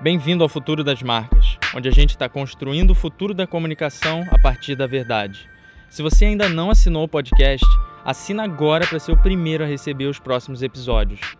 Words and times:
Bem-vindo 0.00 0.44
ao 0.44 0.48
Futuro 0.48 0.84
das 0.84 1.02
Marcas, 1.02 1.58
onde 1.74 1.88
a 1.88 1.90
gente 1.90 2.10
está 2.10 2.28
construindo 2.28 2.92
o 2.92 2.94
futuro 2.94 3.34
da 3.34 3.48
comunicação 3.48 4.22
a 4.30 4.38
partir 4.38 4.76
da 4.76 4.86
verdade. 4.86 5.50
Se 5.90 6.02
você 6.02 6.26
ainda 6.26 6.48
não 6.48 6.70
assinou 6.70 7.02
o 7.02 7.08
podcast, 7.08 7.66
assina 8.04 8.44
agora 8.44 8.86
para 8.86 9.00
ser 9.00 9.10
o 9.10 9.20
primeiro 9.20 9.64
a 9.64 9.66
receber 9.66 10.06
os 10.06 10.20
próximos 10.20 10.62
episódios. 10.62 11.36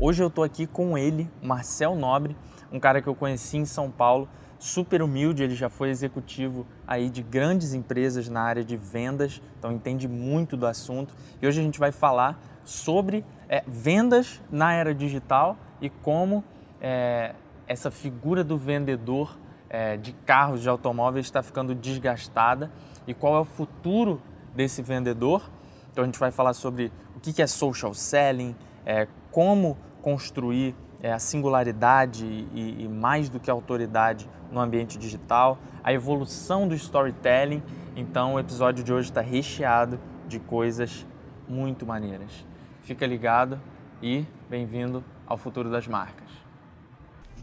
Hoje 0.00 0.22
eu 0.22 0.28
estou 0.28 0.42
aqui 0.42 0.66
com 0.66 0.96
ele, 0.96 1.28
Marcel 1.42 1.94
Nobre, 1.94 2.34
um 2.72 2.80
cara 2.80 3.02
que 3.02 3.08
eu 3.08 3.14
conheci 3.14 3.58
em 3.58 3.66
São 3.66 3.90
Paulo, 3.90 4.30
super 4.58 5.02
humilde, 5.02 5.42
ele 5.42 5.54
já 5.54 5.68
foi 5.68 5.90
executivo 5.90 6.66
aí 6.86 7.10
de 7.10 7.22
grandes 7.22 7.74
empresas 7.74 8.30
na 8.30 8.40
área 8.40 8.64
de 8.64 8.78
vendas, 8.78 9.42
então 9.58 9.70
entende 9.70 10.08
muito 10.08 10.56
do 10.56 10.66
assunto. 10.66 11.14
E 11.42 11.46
hoje 11.46 11.60
a 11.60 11.62
gente 11.62 11.78
vai 11.78 11.92
falar 11.92 12.42
sobre 12.64 13.22
é, 13.46 13.62
vendas 13.66 14.40
na 14.50 14.72
era 14.72 14.94
digital 14.94 15.58
e 15.82 15.90
como 15.90 16.42
é, 16.80 17.34
essa 17.72 17.90
figura 17.90 18.44
do 18.44 18.56
vendedor 18.58 19.36
é, 19.68 19.96
de 19.96 20.12
carros, 20.12 20.60
de 20.60 20.68
automóveis 20.68 21.26
está 21.26 21.42
ficando 21.42 21.74
desgastada 21.74 22.70
e 23.06 23.14
qual 23.14 23.34
é 23.34 23.40
o 23.40 23.44
futuro 23.44 24.20
desse 24.54 24.82
vendedor. 24.82 25.50
Então 25.90 26.04
a 26.04 26.06
gente 26.06 26.18
vai 26.18 26.30
falar 26.30 26.52
sobre 26.52 26.92
o 27.16 27.20
que 27.20 27.40
é 27.40 27.46
social 27.46 27.94
selling, 27.94 28.54
é, 28.84 29.08
como 29.30 29.78
construir 30.02 30.74
é, 31.02 31.12
a 31.12 31.18
singularidade 31.18 32.26
e, 32.26 32.84
e 32.84 32.88
mais 32.88 33.30
do 33.30 33.40
que 33.40 33.50
a 33.50 33.54
autoridade 33.54 34.28
no 34.50 34.60
ambiente 34.60 34.98
digital, 34.98 35.58
a 35.82 35.92
evolução 35.92 36.68
do 36.68 36.74
storytelling. 36.74 37.62
Então 37.96 38.34
o 38.34 38.38
episódio 38.38 38.84
de 38.84 38.92
hoje 38.92 39.08
está 39.08 39.22
recheado 39.22 39.98
de 40.28 40.38
coisas 40.38 41.06
muito 41.48 41.86
maneiras. 41.86 42.46
Fica 42.82 43.06
ligado 43.06 43.58
e 44.02 44.26
bem-vindo 44.50 45.02
ao 45.26 45.38
futuro 45.38 45.70
das 45.70 45.88
marcas. 45.88 46.21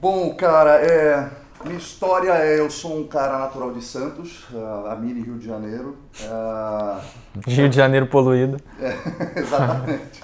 Bom, 0.01 0.33
cara, 0.33 0.75
é, 0.81 1.29
minha 1.65 1.77
história 1.77 2.31
é: 2.31 2.57
eu 2.57 2.69
sou 2.69 2.97
um 2.97 3.07
cara 3.07 3.37
natural 3.37 3.73
de 3.73 3.83
Santos, 3.83 4.47
a 4.89 4.95
mini 4.95 5.21
Rio 5.21 5.37
de 5.37 5.45
Janeiro. 5.45 5.97
É, 6.21 7.49
Rio 7.49 7.67
de 7.67 7.75
Janeiro 7.75 8.07
poluído. 8.07 8.57
É, 8.79 8.95
exatamente. 9.37 10.23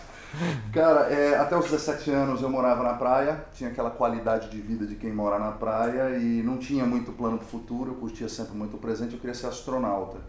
Cara, 0.71 1.11
é, 1.11 1.37
até 1.37 1.57
os 1.57 1.65
17 1.65 2.09
anos 2.11 2.41
eu 2.41 2.49
morava 2.49 2.83
na 2.83 2.93
praia, 2.93 3.43
tinha 3.53 3.69
aquela 3.69 3.89
qualidade 3.89 4.49
de 4.49 4.61
vida 4.61 4.85
de 4.85 4.95
quem 4.95 5.11
mora 5.11 5.37
na 5.37 5.51
praia 5.51 6.17
e 6.17 6.41
não 6.41 6.57
tinha 6.57 6.85
muito 6.85 7.11
plano 7.11 7.37
para 7.37 7.45
o 7.45 7.49
futuro, 7.49 7.91
eu 7.91 7.95
curtia 7.95 8.29
sempre 8.29 8.55
muito 8.55 8.77
o 8.77 8.79
presente, 8.79 9.13
eu 9.13 9.19
queria 9.19 9.35
ser 9.35 9.47
astronauta. 9.47 10.19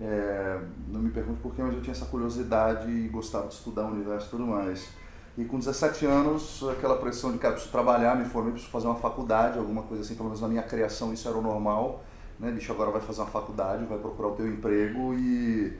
É, 0.00 0.58
não 0.86 1.00
me 1.00 1.10
pergunte 1.10 1.40
porquê, 1.40 1.60
mas 1.60 1.74
eu 1.74 1.82
tinha 1.82 1.92
essa 1.92 2.06
curiosidade 2.06 2.90
e 2.90 3.08
gostava 3.08 3.48
de 3.48 3.54
estudar 3.54 3.84
o 3.84 3.88
universo 3.88 4.28
e 4.28 4.30
tudo 4.30 4.46
mais. 4.46 4.88
E 5.38 5.44
com 5.44 5.56
17 5.56 6.04
anos, 6.04 6.64
aquela 6.68 6.96
pressão 6.96 7.30
de, 7.30 7.38
cara, 7.38 7.52
preciso 7.52 7.70
trabalhar, 7.70 8.16
me 8.16 8.24
formei, 8.24 8.50
preciso 8.50 8.72
fazer 8.72 8.88
uma 8.88 8.96
faculdade, 8.96 9.56
alguma 9.56 9.82
coisa 9.82 10.02
assim, 10.02 10.16
pelo 10.16 10.24
menos 10.24 10.40
na 10.40 10.48
minha 10.48 10.64
criação 10.64 11.12
isso 11.12 11.28
era 11.28 11.38
o 11.38 11.40
normal. 11.40 12.02
Né? 12.40 12.50
Bicho, 12.50 12.72
agora 12.72 12.90
vai 12.90 13.00
fazer 13.00 13.20
uma 13.20 13.28
faculdade, 13.28 13.84
vai 13.84 13.98
procurar 13.98 14.30
o 14.30 14.32
teu 14.32 14.48
emprego 14.48 15.14
e, 15.14 15.78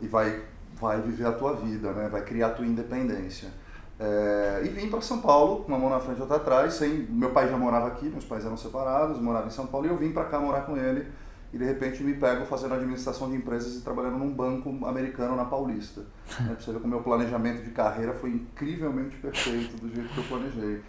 e 0.00 0.08
vai, 0.08 0.44
vai 0.76 0.98
viver 1.02 1.26
a 1.26 1.32
tua 1.32 1.52
vida, 1.52 1.92
né? 1.92 2.08
vai 2.08 2.24
criar 2.24 2.46
a 2.46 2.50
tua 2.50 2.64
independência. 2.64 3.50
É, 3.98 4.62
e 4.64 4.68
vim 4.70 4.88
para 4.88 5.02
São 5.02 5.20
Paulo, 5.20 5.62
uma 5.68 5.78
mão 5.78 5.90
na 5.90 6.00
frente 6.00 6.16
e 6.16 6.22
outra 6.22 6.36
atrás. 6.36 6.72
Sem, 6.72 7.06
meu 7.10 7.32
pai 7.32 7.50
já 7.50 7.58
morava 7.58 7.88
aqui, 7.88 8.06
meus 8.06 8.24
pais 8.24 8.46
eram 8.46 8.56
separados, 8.56 9.20
morava 9.20 9.46
em 9.46 9.50
São 9.50 9.66
Paulo 9.66 9.88
e 9.88 9.90
eu 9.90 9.98
vim 9.98 10.10
para 10.10 10.24
cá 10.24 10.40
morar 10.40 10.62
com 10.62 10.74
ele 10.74 11.06
e 11.52 11.58
de 11.58 11.64
repente 11.64 12.02
me 12.02 12.14
pego 12.14 12.44
fazendo 12.44 12.74
administração 12.74 13.28
de 13.28 13.36
empresas 13.36 13.76
e 13.76 13.80
trabalhando 13.80 14.18
num 14.18 14.30
banco 14.30 14.68
americano 14.86 15.34
na 15.34 15.44
Paulista. 15.44 16.02
né, 16.40 16.54
pra 16.54 16.60
você 16.60 16.72
ver 16.72 16.80
como 16.80 16.86
o 16.86 16.96
meu 16.96 17.02
planejamento 17.02 17.64
de 17.64 17.70
carreira 17.70 18.14
foi 18.14 18.30
incrivelmente 18.30 19.16
perfeito 19.16 19.76
do 19.76 19.92
jeito 19.92 20.08
que 20.12 20.18
eu 20.18 20.24
planejei. 20.24 20.82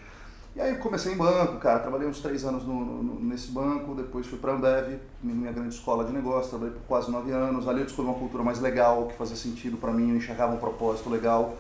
E 0.54 0.60
aí 0.60 0.76
comecei 0.76 1.14
em 1.14 1.18
banco, 1.18 1.58
cara, 1.60 1.80
trabalhei 1.80 2.08
uns 2.08 2.20
três 2.20 2.44
anos 2.44 2.66
no, 2.66 2.84
no, 2.84 3.20
nesse 3.22 3.52
banco, 3.52 3.96
depois 3.96 4.28
fui 4.28 4.38
para 4.38 4.52
a 4.52 4.56
Ambev, 4.56 5.00
minha 5.24 5.52
grande 5.52 5.74
escola 5.74 6.04
de 6.04 6.12
negócio, 6.12 6.50
trabalhei 6.50 6.76
por 6.76 6.84
quase 6.84 7.10
nove 7.10 7.32
anos, 7.32 7.70
ali 7.70 7.80
eu 7.80 7.86
descobri 7.86 8.12
uma 8.12 8.20
cultura 8.20 8.44
mais 8.44 8.60
legal, 8.60 9.08
que 9.08 9.14
fazia 9.14 9.38
sentido 9.38 9.78
para 9.78 9.94
mim, 9.94 10.10
eu 10.10 10.18
enxergava 10.18 10.54
um 10.54 10.58
propósito 10.58 11.10
legal. 11.10 11.58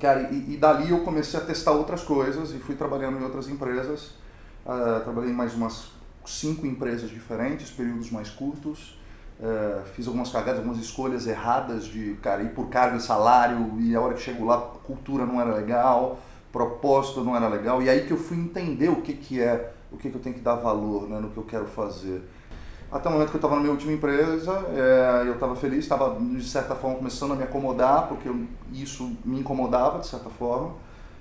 Cara, 0.00 0.32
e, 0.32 0.54
e, 0.54 0.56
dali 0.56 0.90
eu 0.90 1.04
comecei 1.04 1.38
a 1.38 1.42
testar 1.44 1.72
outras 1.72 2.02
coisas 2.02 2.52
e 2.52 2.58
fui 2.58 2.74
trabalhando 2.74 3.20
em 3.20 3.22
outras 3.22 3.48
empresas, 3.48 4.14
uh, 4.66 5.00
trabalhei 5.04 5.30
em 5.30 5.34
mais 5.34 5.54
umas 5.54 5.92
cinco 6.28 6.66
empresas 6.66 7.10
diferentes, 7.10 7.70
períodos 7.70 8.10
mais 8.10 8.30
curtos. 8.30 8.98
Uh, 9.40 9.84
fiz 9.94 10.06
algumas 10.08 10.30
cagadas, 10.30 10.58
algumas 10.58 10.78
escolhas 10.78 11.26
erradas 11.26 11.84
de 11.84 12.14
cara, 12.20 12.42
ir 12.42 12.50
por 12.50 12.68
cargo 12.68 12.96
e 12.96 13.00
salário, 13.00 13.74
e 13.78 13.94
a 13.94 14.00
hora 14.00 14.14
que 14.14 14.20
chego 14.20 14.44
lá, 14.44 14.58
cultura 14.82 15.24
não 15.24 15.40
era 15.40 15.54
legal, 15.54 16.18
propósito 16.52 17.22
não 17.22 17.36
era 17.36 17.46
legal, 17.46 17.80
e 17.80 17.88
aí 17.88 18.04
que 18.04 18.10
eu 18.10 18.16
fui 18.16 18.36
entender 18.36 18.88
o 18.88 18.96
que, 18.96 19.12
que 19.12 19.40
é, 19.40 19.72
o 19.92 19.96
que, 19.96 20.10
que 20.10 20.16
eu 20.16 20.20
tenho 20.20 20.34
que 20.34 20.40
dar 20.40 20.56
valor 20.56 21.08
né, 21.08 21.20
no 21.20 21.30
que 21.30 21.36
eu 21.36 21.44
quero 21.44 21.66
fazer. 21.66 22.20
Até 22.90 23.08
o 23.08 23.12
momento 23.12 23.28
que 23.28 23.36
eu 23.36 23.38
estava 23.38 23.54
na 23.54 23.60
minha 23.60 23.72
última 23.72 23.92
empresa, 23.92 24.64
é, 24.74 25.28
eu 25.28 25.34
estava 25.34 25.54
feliz, 25.54 25.80
estava 25.80 26.18
de 26.18 26.48
certa 26.48 26.74
forma 26.74 26.96
começando 26.96 27.32
a 27.32 27.36
me 27.36 27.42
acomodar, 27.42 28.08
porque 28.08 28.28
eu, 28.28 28.44
isso 28.72 29.14
me 29.24 29.38
incomodava 29.40 29.98
de 29.98 30.06
certa 30.06 30.30
forma. 30.30 30.72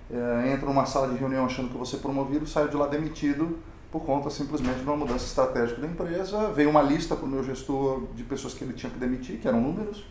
É, 0.09 0.53
entro 0.53 0.65
numa 0.65 0.85
sala 0.85 1.09
de 1.09 1.17
reunião 1.17 1.45
achando 1.45 1.69
que 1.69 1.75
vou 1.75 1.85
ser 1.85 1.97
promovido, 1.97 2.47
saio 2.47 2.69
de 2.69 2.77
lá 2.77 2.87
demitido, 2.87 3.59
por 3.91 4.01
conta 4.01 4.29
simplesmente 4.29 4.79
de 4.79 4.83
uma 4.83 4.97
mudança 4.97 5.25
estratégica 5.25 5.81
da 5.81 5.87
empresa. 5.87 6.49
Veio 6.49 6.69
uma 6.69 6.81
lista 6.81 7.15
para 7.15 7.25
o 7.25 7.27
meu 7.27 7.43
gestor 7.43 8.03
de 8.15 8.23
pessoas 8.23 8.53
que 8.53 8.63
ele 8.63 8.73
tinha 8.73 8.91
que 8.91 8.99
demitir, 8.99 9.37
que 9.37 9.47
eram 9.47 9.61
números. 9.61 10.05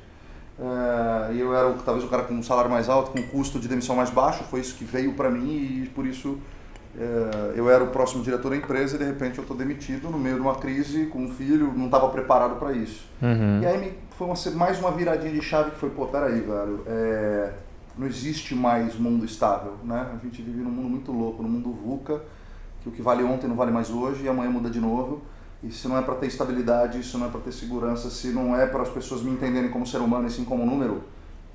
É, 0.59 1.35
e 1.35 1.41
eu 1.41 1.55
era 1.55 1.73
talvez 1.85 2.05
o 2.05 2.09
cara 2.09 2.23
com 2.23 2.35
um 2.35 2.43
salário 2.43 2.71
mais 2.71 2.89
alto, 2.89 3.11
com 3.11 3.19
um 3.19 3.27
custo 3.29 3.59
de 3.59 3.69
demissão 3.69 3.95
mais 3.95 4.09
baixo, 4.09 4.43
foi 4.45 4.61
isso 4.61 4.75
que 4.75 4.85
veio 4.85 5.13
para 5.13 5.31
mim 5.31 5.83
e 5.85 5.91
por 5.95 6.07
isso 6.07 6.39
é, 6.99 7.53
eu 7.55 7.69
era 7.69 7.85
o 7.85 7.89
próximo 7.89 8.23
diretor 8.23 8.49
da 8.49 8.57
empresa 8.57 8.97
e 8.97 8.99
de 8.99 9.05
repente 9.05 9.37
eu 9.37 9.43
estou 9.43 9.55
demitido 9.55 10.09
no 10.09 10.19
meio 10.19 10.37
de 10.37 10.41
uma 10.41 10.55
crise 10.55 11.07
com 11.07 11.25
um 11.25 11.29
filho, 11.29 11.73
não 11.77 11.87
estava 11.87 12.09
preparado 12.09 12.59
para 12.59 12.73
isso. 12.73 13.07
Uhum. 13.21 13.61
E 13.61 13.67
aí 13.67 13.79
me, 13.79 13.93
foi 14.17 14.27
uma, 14.27 14.57
mais 14.57 14.81
uma 14.81 14.91
viradinha 14.91 15.33
de 15.33 15.43
chave 15.43 15.73
que 15.73 15.77
foi, 15.79 15.91
pô, 15.91 16.07
peraí, 16.07 16.41
velho, 16.41 16.83
é, 16.87 17.53
não 17.99 18.07
existe 18.07 18.55
mais 18.55 18.97
mundo 18.97 19.27
estável, 19.27 19.75
né? 19.85 20.11
A 20.15 20.25
gente 20.25 20.41
vive 20.41 20.63
num 20.63 20.71
mundo 20.71 20.89
muito 20.89 21.13
louco, 21.13 21.43
no 21.43 21.49
mundo 21.49 21.71
VUCA, 21.71 22.23
que 22.87 22.89
o 22.89 22.93
que 22.93 23.03
vale 23.03 23.25
ontem 23.25 23.49
não 23.49 23.57
vale 23.57 23.73
mais 23.73 23.91
hoje 23.91 24.25
e 24.25 24.29
amanhã 24.29 24.51
muda 24.51 24.71
de 24.71 24.81
novo. 24.81 25.23
E 25.63 25.71
se 25.73 25.89
não 25.89 25.99
é 25.99 26.03
para 26.03 26.15
ter 26.15 26.27
estabilidade, 26.27 27.03
se 27.03 27.17
não 27.17 27.27
é 27.27 27.31
para 27.31 27.41
ter 27.41 27.53
segurança, 27.53 28.09
se 28.11 28.29
não 28.29 28.55
é 28.57 28.67
para 28.67 28.83
as 28.83 28.89
pessoas 28.89 29.23
me 29.23 29.31
entenderem 29.31 29.71
como 29.71 29.87
ser 29.87 29.99
humano 29.99 30.27
e 30.29 30.31
sim 30.31 30.45
como 30.45 30.65
número, 30.65 31.03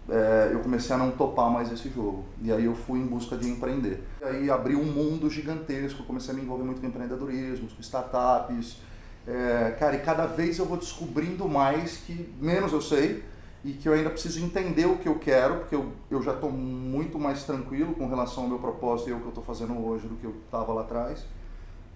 é, 0.09 0.49
eu 0.51 0.59
comecei 0.59 0.93
a 0.93 0.99
não 0.99 1.11
topar 1.11 1.49
mais 1.49 1.71
esse 1.71 1.89
jogo. 1.89 2.25
E 2.41 2.51
aí 2.51 2.65
eu 2.65 2.75
fui 2.75 2.99
em 2.99 3.05
busca 3.05 3.37
de 3.37 3.47
empreender. 3.49 4.03
E 4.21 4.25
aí 4.25 4.49
abri 4.49 4.75
um 4.75 4.83
mundo 4.83 5.29
gigantesco, 5.29 6.03
comecei 6.03 6.33
a 6.33 6.37
me 6.37 6.43
envolver 6.43 6.63
muito 6.63 6.81
com 6.81 6.87
empreendedorismo, 6.87 7.69
com 7.69 7.81
startups. 7.81 8.77
É, 9.25 9.75
cara, 9.79 9.95
e 9.95 9.99
cada 9.99 10.25
vez 10.25 10.57
eu 10.57 10.65
vou 10.65 10.77
descobrindo 10.77 11.47
mais 11.47 11.97
que 11.97 12.33
menos 12.41 12.73
eu 12.73 12.81
sei, 12.81 13.23
e 13.63 13.73
que 13.73 13.87
eu 13.87 13.93
ainda 13.93 14.09
preciso 14.09 14.43
entender 14.43 14.85
o 14.85 14.97
que 14.97 15.07
eu 15.07 15.19
quero, 15.19 15.57
porque 15.57 15.75
eu, 15.75 15.91
eu 16.09 16.21
já 16.21 16.33
estou 16.33 16.51
muito 16.51 17.19
mais 17.19 17.43
tranquilo 17.43 17.93
com 17.93 18.07
relação 18.07 18.43
ao 18.43 18.49
meu 18.49 18.59
propósito 18.59 19.09
e 19.09 19.13
ao 19.13 19.19
que 19.19 19.25
eu 19.25 19.29
estou 19.29 19.43
fazendo 19.43 19.77
hoje 19.85 20.07
do 20.07 20.15
que 20.15 20.25
eu 20.25 20.33
estava 20.45 20.73
lá 20.73 20.81
atrás. 20.81 21.25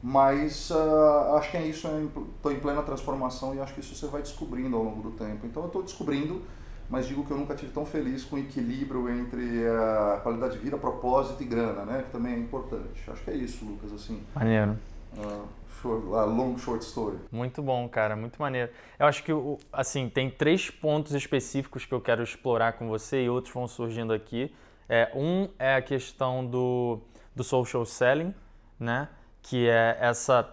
Mas 0.02 0.70
uh, 0.70 1.36
acho 1.36 1.50
que 1.50 1.58
é 1.58 1.66
isso, 1.66 1.88
estou 2.36 2.52
em 2.52 2.60
plena 2.60 2.84
transformação 2.84 3.56
e 3.56 3.60
acho 3.60 3.74
que 3.74 3.80
isso 3.80 3.96
você 3.96 4.06
vai 4.06 4.22
descobrindo 4.22 4.76
ao 4.76 4.84
longo 4.84 5.02
do 5.02 5.12
tempo. 5.12 5.48
Então 5.48 5.64
eu 5.64 5.68
estou 5.68 5.82
descobrindo, 5.82 6.44
mas 6.88 7.08
digo 7.08 7.26
que 7.26 7.32
eu 7.32 7.38
nunca 7.38 7.56
tive 7.56 7.72
tão 7.72 7.84
feliz 7.84 8.24
com 8.24 8.36
o 8.36 8.40
equilíbrio 8.40 9.10
entre 9.10 9.68
a 9.68 10.20
qualidade 10.22 10.54
de 10.54 10.60
vida, 10.60 10.78
propósito 10.78 11.42
e 11.42 11.46
grana, 11.48 11.84
né? 11.86 12.04
Que 12.04 12.12
também 12.12 12.34
é 12.34 12.38
importante. 12.38 13.02
Acho 13.08 13.24
que 13.24 13.32
é 13.32 13.36
isso, 13.36 13.66
Lucas, 13.66 13.92
assim. 13.94 14.22
Maneiro. 14.36 14.78
Uh, 15.18 15.48
short, 15.86 16.08
a 16.14 16.26
long 16.26 16.58
short 16.58 16.84
story. 16.84 17.18
Muito 17.32 17.62
bom, 17.62 17.88
cara, 17.88 18.16
muito 18.16 18.42
maneiro. 18.42 18.72
Eu 18.98 19.06
acho 19.06 19.24
que, 19.24 19.32
assim, 19.72 20.10
tem 20.10 20.30
três 20.30 20.70
pontos 20.70 21.14
específicos 21.14 21.86
que 21.86 21.94
eu 21.94 22.02
quero 22.02 22.24
explorar 22.24 22.74
com 22.74 22.88
você 22.88 23.24
e 23.24 23.30
outros 23.30 23.54
vão 23.54 23.68
surgindo 23.68 24.12
aqui. 24.12 24.54
É, 24.90 25.12
um 25.16 25.48
é 25.60 25.76
a 25.76 25.82
questão 25.82 26.46
do, 26.46 27.00
do 27.36 27.44
social 27.44 27.86
selling, 27.86 28.34
né? 28.80 29.10
Que 29.42 29.68
é 29.70 29.98
essa 30.00 30.52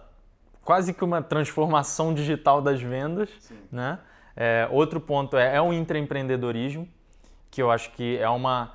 quase 0.63 0.93
que 0.93 1.03
uma 1.03 1.21
transformação 1.21 2.13
digital 2.13 2.61
das 2.61 2.81
vendas, 2.81 3.29
Sim. 3.39 3.57
né? 3.71 3.99
É, 4.35 4.67
outro 4.71 4.99
ponto 4.99 5.37
é, 5.37 5.55
é 5.55 5.61
o 5.61 5.71
intraempreendedorismo, 5.73 6.87
que 7.51 7.61
eu 7.61 7.69
acho 7.69 7.91
que 7.91 8.17
é 8.17 8.29
uma 8.29 8.73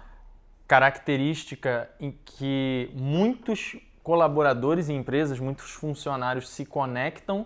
característica 0.69 1.90
em 1.99 2.12
que 2.12 2.90
muitos 2.94 3.76
colaboradores 4.08 4.88
em 4.88 4.96
empresas, 4.96 5.38
muitos 5.38 5.72
funcionários 5.72 6.49
se 6.49 6.64
conectam, 6.64 7.44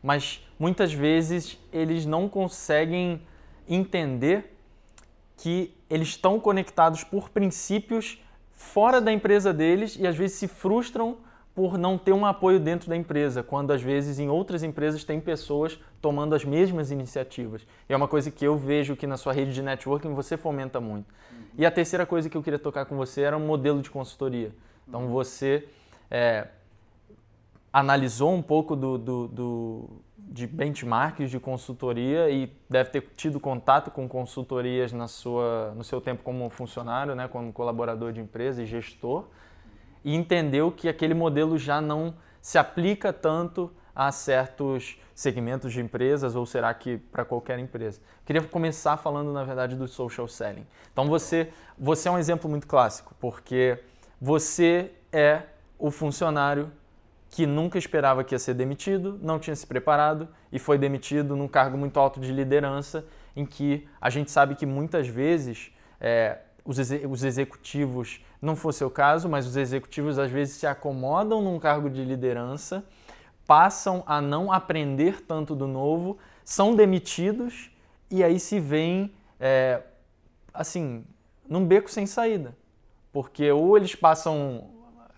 mas 0.00 0.46
muitas 0.56 0.92
vezes 0.92 1.58
eles 1.72 2.06
não 2.06 2.28
conseguem 2.28 3.20
entender 3.68 4.56
que 5.36 5.76
eles 5.90 6.10
estão 6.10 6.38
conectados 6.38 7.02
por 7.02 7.30
princípios 7.30 8.22
fora 8.52 9.00
da 9.00 9.12
empresa 9.12 9.52
deles 9.52 9.96
e 9.98 10.06
às 10.06 10.14
vezes 10.14 10.36
se 10.36 10.46
frustram 10.46 11.16
por 11.52 11.76
não 11.76 11.98
ter 11.98 12.12
um 12.12 12.24
apoio 12.24 12.60
dentro 12.60 12.88
da 12.88 12.96
empresa, 12.96 13.42
quando 13.42 13.72
às 13.72 13.82
vezes 13.82 14.20
em 14.20 14.28
outras 14.28 14.62
empresas 14.62 15.02
tem 15.02 15.20
pessoas 15.20 15.80
tomando 16.00 16.32
as 16.36 16.44
mesmas 16.44 16.92
iniciativas. 16.92 17.66
E 17.88 17.92
é 17.92 17.96
uma 17.96 18.06
coisa 18.06 18.30
que 18.30 18.44
eu 18.44 18.56
vejo 18.56 18.94
que 18.94 19.04
na 19.08 19.16
sua 19.16 19.32
rede 19.32 19.52
de 19.52 19.62
networking 19.62 20.14
você 20.14 20.36
fomenta 20.36 20.80
muito. 20.80 21.12
E 21.58 21.66
a 21.66 21.72
terceira 21.72 22.06
coisa 22.06 22.30
que 22.30 22.36
eu 22.36 22.42
queria 22.42 22.58
tocar 22.58 22.84
com 22.84 22.96
você 22.96 23.22
era 23.22 23.36
um 23.36 23.44
modelo 23.44 23.82
de 23.82 23.90
consultoria. 23.90 24.52
Então 24.86 25.08
você 25.08 25.66
é, 26.14 26.46
analisou 27.72 28.32
um 28.32 28.40
pouco 28.40 28.76
do, 28.76 28.96
do, 28.96 29.26
do, 29.26 29.90
de 30.16 30.46
benchmarks 30.46 31.28
de 31.28 31.40
consultoria 31.40 32.30
e 32.30 32.56
deve 32.70 32.90
ter 32.90 33.00
tido 33.16 33.40
contato 33.40 33.90
com 33.90 34.08
consultorias 34.08 34.92
na 34.92 35.08
sua, 35.08 35.72
no 35.74 35.82
seu 35.82 36.00
tempo 36.00 36.22
como 36.22 36.48
funcionário, 36.50 37.16
né, 37.16 37.26
como 37.26 37.52
colaborador 37.52 38.12
de 38.12 38.20
empresa 38.20 38.62
e 38.62 38.66
gestor, 38.66 39.24
e 40.04 40.14
entendeu 40.14 40.70
que 40.70 40.88
aquele 40.88 41.14
modelo 41.14 41.58
já 41.58 41.80
não 41.80 42.14
se 42.40 42.58
aplica 42.58 43.12
tanto 43.12 43.72
a 43.92 44.12
certos 44.12 44.96
segmentos 45.16 45.72
de 45.72 45.80
empresas 45.80 46.36
ou 46.36 46.46
será 46.46 46.72
que 46.74 46.96
para 46.96 47.24
qualquer 47.24 47.58
empresa? 47.58 48.00
Queria 48.24 48.40
começar 48.42 48.96
falando 48.98 49.32
na 49.32 49.42
verdade 49.42 49.74
do 49.74 49.88
social 49.88 50.28
selling. 50.28 50.66
Então 50.92 51.08
você 51.08 51.50
você 51.76 52.08
é 52.08 52.10
um 52.12 52.18
exemplo 52.18 52.48
muito 52.48 52.68
clássico 52.68 53.16
porque 53.18 53.80
você 54.20 54.92
é 55.12 55.53
o 55.84 55.90
funcionário 55.90 56.72
que 57.28 57.44
nunca 57.44 57.76
esperava 57.76 58.24
que 58.24 58.34
ia 58.34 58.38
ser 58.38 58.54
demitido, 58.54 59.18
não 59.20 59.38
tinha 59.38 59.54
se 59.54 59.66
preparado 59.66 60.26
e 60.50 60.58
foi 60.58 60.78
demitido 60.78 61.36
num 61.36 61.46
cargo 61.46 61.76
muito 61.76 62.00
alto 62.00 62.18
de 62.18 62.32
liderança, 62.32 63.04
em 63.36 63.44
que 63.44 63.86
a 64.00 64.08
gente 64.08 64.30
sabe 64.30 64.54
que 64.54 64.64
muitas 64.64 65.06
vezes 65.06 65.72
é, 66.00 66.38
os, 66.64 66.78
ex 66.78 67.04
os 67.06 67.22
executivos, 67.22 68.24
não 68.40 68.56
foi 68.56 68.72
o 68.80 68.88
caso, 68.88 69.28
mas 69.28 69.46
os 69.46 69.58
executivos 69.58 70.18
às 70.18 70.30
vezes 70.30 70.54
se 70.54 70.66
acomodam 70.66 71.42
num 71.42 71.58
cargo 71.58 71.90
de 71.90 72.02
liderança, 72.02 72.82
passam 73.46 74.02
a 74.06 74.22
não 74.22 74.50
aprender 74.50 75.20
tanto 75.20 75.54
do 75.54 75.66
novo, 75.66 76.16
são 76.46 76.74
demitidos 76.74 77.70
e 78.10 78.24
aí 78.24 78.40
se 78.40 78.58
veem, 78.58 79.12
é, 79.38 79.82
assim, 80.54 81.04
num 81.46 81.66
beco 81.66 81.90
sem 81.90 82.06
saída. 82.06 82.56
Porque 83.12 83.52
ou 83.52 83.76
eles 83.76 83.94
passam 83.94 84.73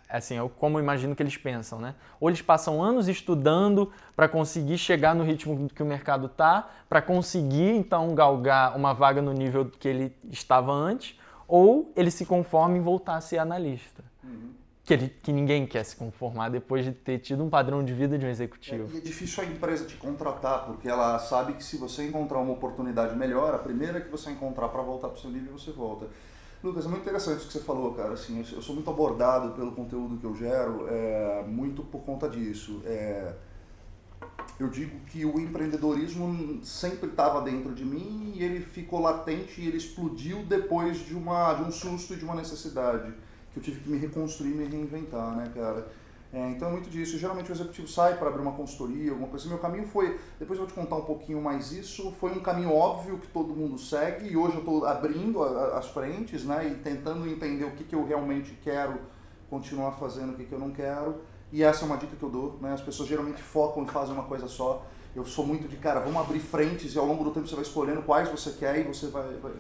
assim, 0.09 0.37
eu 0.37 0.49
como 0.49 0.79
imagino 0.79 1.15
que 1.15 1.23
eles 1.23 1.37
pensam, 1.37 1.79
né? 1.79 1.95
Ou 2.21 2.29
eles 2.29 2.43
passam 2.43 2.83
anos 2.83 3.09
estudando 3.09 3.93
para 4.15 4.29
conseguir 4.29 4.79
chegar 4.79 5.15
no 5.15 5.25
ritmo 5.25 5.69
que 5.69 5.83
o 5.83 5.87
mercado 5.87 6.29
tá, 6.29 6.71
para 6.89 7.03
conseguir 7.03 7.71
então 7.71 8.15
galgar 8.15 8.77
uma 8.77 8.93
vaga 8.93 9.21
no 9.21 9.33
nível 9.33 9.71
que 9.71 9.89
ele 9.89 10.17
estava 10.31 10.73
antes, 10.73 11.19
ou 11.49 11.93
ele 11.97 12.11
se 12.11 12.25
conforma 12.25 12.77
em 12.77 12.81
voltar 12.81 13.17
a 13.17 13.21
ser 13.21 13.39
analista. 13.39 14.05
Uhum. 14.23 14.51
Que, 14.85 14.95
ele, 14.95 15.09
que 15.09 15.33
ninguém 15.33 15.67
quer 15.67 15.85
se 15.85 15.97
conformar 15.97 16.49
depois 16.49 16.85
de 16.85 16.93
ter 16.93 17.19
tido 17.19 17.43
um 17.43 17.51
padrão 17.51 17.85
de 17.85 17.93
vida 17.93 18.17
de 18.17 18.25
um 18.25 18.29
executivo. 18.29 18.89
É, 18.93 18.95
e 18.95 18.99
é 18.99 19.01
difícil 19.01 19.43
a 19.43 19.47
empresa 19.47 19.85
te 19.85 19.97
contratar, 19.97 20.65
porque 20.65 20.89
ela 20.89 21.19
sabe 21.19 21.55
que 21.55 21.65
se 21.65 21.77
você 21.77 22.07
encontrar 22.07 22.39
uma 22.39 22.53
oportunidade 22.53 23.17
melhor, 23.17 23.53
a 23.53 23.59
primeira 23.59 24.01
que 24.01 24.09
você 24.09 24.31
encontrar 24.31 24.69
para 24.69 24.83
voltar 24.83 25.09
para 25.09 25.17
o 25.17 25.21
seu 25.21 25.31
nível, 25.31 25.59
você 25.59 25.73
volta. 25.73 26.07
Lucas, 26.67 26.85
é 26.85 26.89
muito 26.89 27.03
interessante 27.03 27.39
isso 27.39 27.47
que 27.47 27.53
você 27.53 27.61
falou, 27.61 27.95
cara. 27.95 28.15
Assim, 28.15 28.45
eu 28.53 28.61
sou 28.61 28.75
muito 28.75 28.91
abordado 28.91 29.53
pelo 29.53 29.73
conteúdo 29.73 30.17
que 30.17 30.25
eu 30.25 30.35
gero, 30.35 30.87
é, 30.89 31.45
muito 31.47 31.83
por 31.83 32.01
conta 32.01 32.29
disso. 32.29 32.83
É, 32.85 33.35
eu 34.59 34.69
digo 34.69 34.99
que 35.07 35.25
o 35.25 35.39
empreendedorismo 35.39 36.65
sempre 36.65 37.11
estava 37.11 37.41
dentro 37.43 37.75
de 37.75 37.85
mim 37.85 38.33
e 38.35 38.43
ele 38.43 38.61
ficou 38.61 39.01
latente 39.01 39.61
e 39.61 39.69
ele 39.69 39.77
explodiu 39.77 40.43
depois 40.45 40.99
de, 40.99 41.15
uma, 41.15 41.55
de 41.55 41.63
um 41.63 41.71
susto 41.71 42.15
e 42.15 42.17
de 42.17 42.25
uma 42.25 42.35
necessidade 42.35 43.13
que 43.53 43.59
eu 43.59 43.63
tive 43.63 43.81
que 43.81 43.89
me 43.89 43.99
reconstruir, 43.99 44.55
me 44.55 44.65
reinventar, 44.65 45.37
né, 45.37 45.51
cara? 45.55 45.87
É, 46.33 46.51
então 46.51 46.69
é 46.69 46.73
muito 46.73 46.91
disso. 46.91 47.19
Geralmente 47.19 47.51
o 47.51 47.55
executivo 47.55 47.89
sai 47.89 48.17
para 48.17 48.29
abrir 48.29 48.43
uma 48.43 48.53
consultoria, 48.53 49.11
alguma 49.11 49.29
coisa 49.29 49.45
assim. 49.45 49.55
Meu 49.55 49.63
caminho 49.63 49.87
foi, 49.87 50.19
depois 50.39 50.59
eu 50.59 50.67
vou 50.67 50.67
te 50.67 50.75
contar 50.75 50.97
um 50.97 51.05
pouquinho 51.05 51.41
mais 51.41 51.73
isso, 51.73 52.13
foi 52.21 52.33
um 52.33 52.41
caminho 52.41 52.73
óbvio 52.73 53.19
que 53.19 53.29
todo 53.29 53.55
mundo 53.55 53.79
segue 53.79 54.29
e 54.29 54.37
hoje 54.37 54.55
eu 54.55 54.61
estou 54.61 54.87
abrindo 54.87 55.43
a, 55.43 55.79
as 55.79 55.89
frentes 55.89 56.45
né, 56.45 56.69
e 56.69 56.75
tentando 56.83 57.29
entender 57.29 57.65
o 57.65 57.71
que, 57.73 57.85
que 57.85 57.95
eu 57.95 58.05
realmente 58.07 58.59
quero 58.63 58.99
continuar 59.49 59.93
fazendo, 59.93 60.33
o 60.33 60.37
que, 60.37 60.45
que 60.45 60.53
eu 60.53 60.59
não 60.59 60.71
quero. 60.71 61.21
E 61.53 61.63
essa 61.63 61.85
é 61.85 61.87
uma 61.87 61.97
dica 61.97 62.17
que 62.17 62.23
eu 62.23 62.31
dou. 62.31 62.59
Né? 62.61 62.73
As 62.73 62.81
pessoas 62.81 63.09
geralmente 63.09 63.41
focam 63.41 63.85
e 63.85 63.87
fazem 63.87 64.13
uma 64.13 64.25
coisa 64.25 64.49
só. 64.49 64.85
Eu 65.15 65.25
sou 65.25 65.47
muito 65.47 65.67
de 65.67 65.77
cara, 65.77 66.01
vamos 66.01 66.21
abrir 66.21 66.41
frentes 66.41 66.95
e 66.95 66.99
ao 66.99 67.07
longo 67.07 67.25
do 67.25 67.31
tempo 67.31 67.47
você 67.47 67.55
vai 67.55 67.65
escolhendo 67.65 68.03
quais 68.03 68.29
você 68.29 68.51
quer 68.51 68.79
e 68.79 68.83
você 68.83 69.07
vai, 69.07 69.23
vai, 69.41 69.53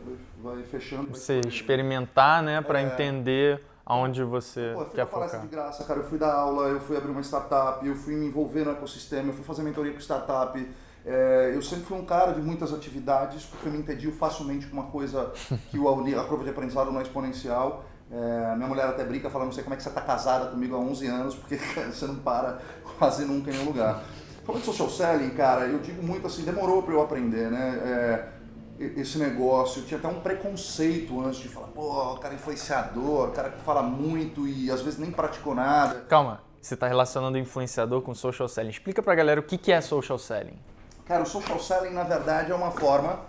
vai, 0.43 0.57
vai 0.57 0.63
fechando. 0.65 1.09
Você 1.09 1.41
experimentar, 1.49 2.43
né, 2.43 2.61
para 2.61 2.83
é... 2.83 2.85
entender 2.85 3.63
aonde 3.87 4.25
você 4.25 4.73
Pô, 4.75 4.81
eu 4.81 4.87
fui 4.87 4.97
quer 4.97 5.07
focar. 5.07 5.41
de 5.41 5.47
graça, 5.47 5.85
cara. 5.85 6.01
Eu 6.01 6.05
fui 6.05 6.19
dar 6.19 6.35
aula, 6.35 6.67
eu 6.69 6.81
fui 6.81 6.97
abrir 6.97 7.13
uma 7.13 7.23
startup, 7.23 7.87
eu 7.87 7.95
fui 7.95 8.17
me 8.17 8.27
envolver 8.27 8.65
no 8.65 8.73
ecossistema, 8.73 9.29
eu 9.29 9.33
fui 9.33 9.45
fazer 9.45 9.63
mentoria 9.63 9.93
com 9.93 10.01
startup. 10.01 10.69
É, 11.05 11.53
eu 11.55 11.63
sempre 11.63 11.85
fui 11.85 11.97
um 11.97 12.05
cara 12.05 12.33
de 12.33 12.43
muitas 12.43 12.75
atividades, 12.75 13.45
porque 13.45 13.69
eu 13.69 13.73
me 13.73 13.79
entendi 13.79 14.11
facilmente 14.11 14.67
com 14.67 14.73
uma 14.73 14.91
coisa 14.91 15.33
que 15.71 15.79
o, 15.79 15.89
a 15.89 16.25
curva 16.25 16.43
de 16.43 16.51
aprendizado 16.51 16.91
não 16.91 16.99
é 16.99 17.05
exponencial. 17.05 17.85
É, 18.11 18.55
minha 18.57 18.69
mulher 18.69 18.87
até 18.87 19.05
brinca 19.05 19.31
falando, 19.31 19.47
não 19.47 19.53
sei 19.53 19.63
como 19.63 19.75
é 19.75 19.77
que 19.77 19.83
você 19.85 19.89
está 19.89 20.01
casada 20.01 20.47
comigo 20.47 20.75
há 20.75 20.79
11 20.79 21.07
anos, 21.07 21.35
porque 21.37 21.57
você 21.87 22.07
não 22.07 22.17
para 22.17 22.59
quase 22.99 23.25
nunca 23.25 23.51
em 23.51 23.55
nenhum 23.55 23.67
lugar. 23.67 24.03
Falando 24.45 24.61
de 24.61 24.67
social 24.67 24.91
selling, 24.91 25.31
cara, 25.31 25.67
eu 25.67 25.79
digo 25.79 26.03
muito 26.03 26.27
assim, 26.27 26.43
demorou 26.43 26.83
para 26.83 26.95
eu 26.95 27.03
aprender, 27.03 27.51
né? 27.51 27.81
É, 27.85 28.36
esse 28.79 29.19
negócio. 29.19 29.83
Eu 29.83 29.87
tinha 29.87 29.99
até 29.99 30.09
um 30.09 30.21
preconceito 30.21 31.21
antes 31.21 31.41
de 31.41 31.49
falar, 31.49 31.69
pô, 31.69 32.15
cara 32.17 32.35
influenciador, 32.35 33.31
cara 33.31 33.51
que 33.51 33.61
fala 33.63 33.83
muito 33.83 34.47
e 34.47 34.71
às 34.71 34.83
vezes 34.83 34.99
nem 34.99 35.11
praticou 35.11 35.55
nada. 35.55 36.01
Calma, 36.09 36.41
você 36.61 36.75
está 36.75 36.87
relacionando 36.87 37.39
influenciador 37.39 38.03
com 38.03 38.15
social 38.15 38.49
selling. 38.49 38.71
Explica 38.71 39.03
pra 39.03 39.15
galera 39.15 39.41
o 39.41 39.43
que 39.43 39.73
é 39.73 39.81
social 39.81 40.19
selling. 40.19 40.59
Cara, 41.07 41.23
o 41.23 41.27
social 41.27 41.61
selling 41.61 41.95
na 41.95 42.05
verdade 42.05 42.51
é 42.51 42.55
uma 42.55 42.71
forma 42.71 43.21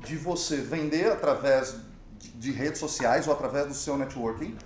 de 0.00 0.16
você 0.16 0.56
vender 0.56 1.10
através 1.10 1.76
de 2.34 2.52
redes 2.52 2.78
sociais 2.78 3.26
ou 3.26 3.32
através 3.32 3.66
do 3.66 3.74
seu 3.74 3.96
networking. 3.96 4.56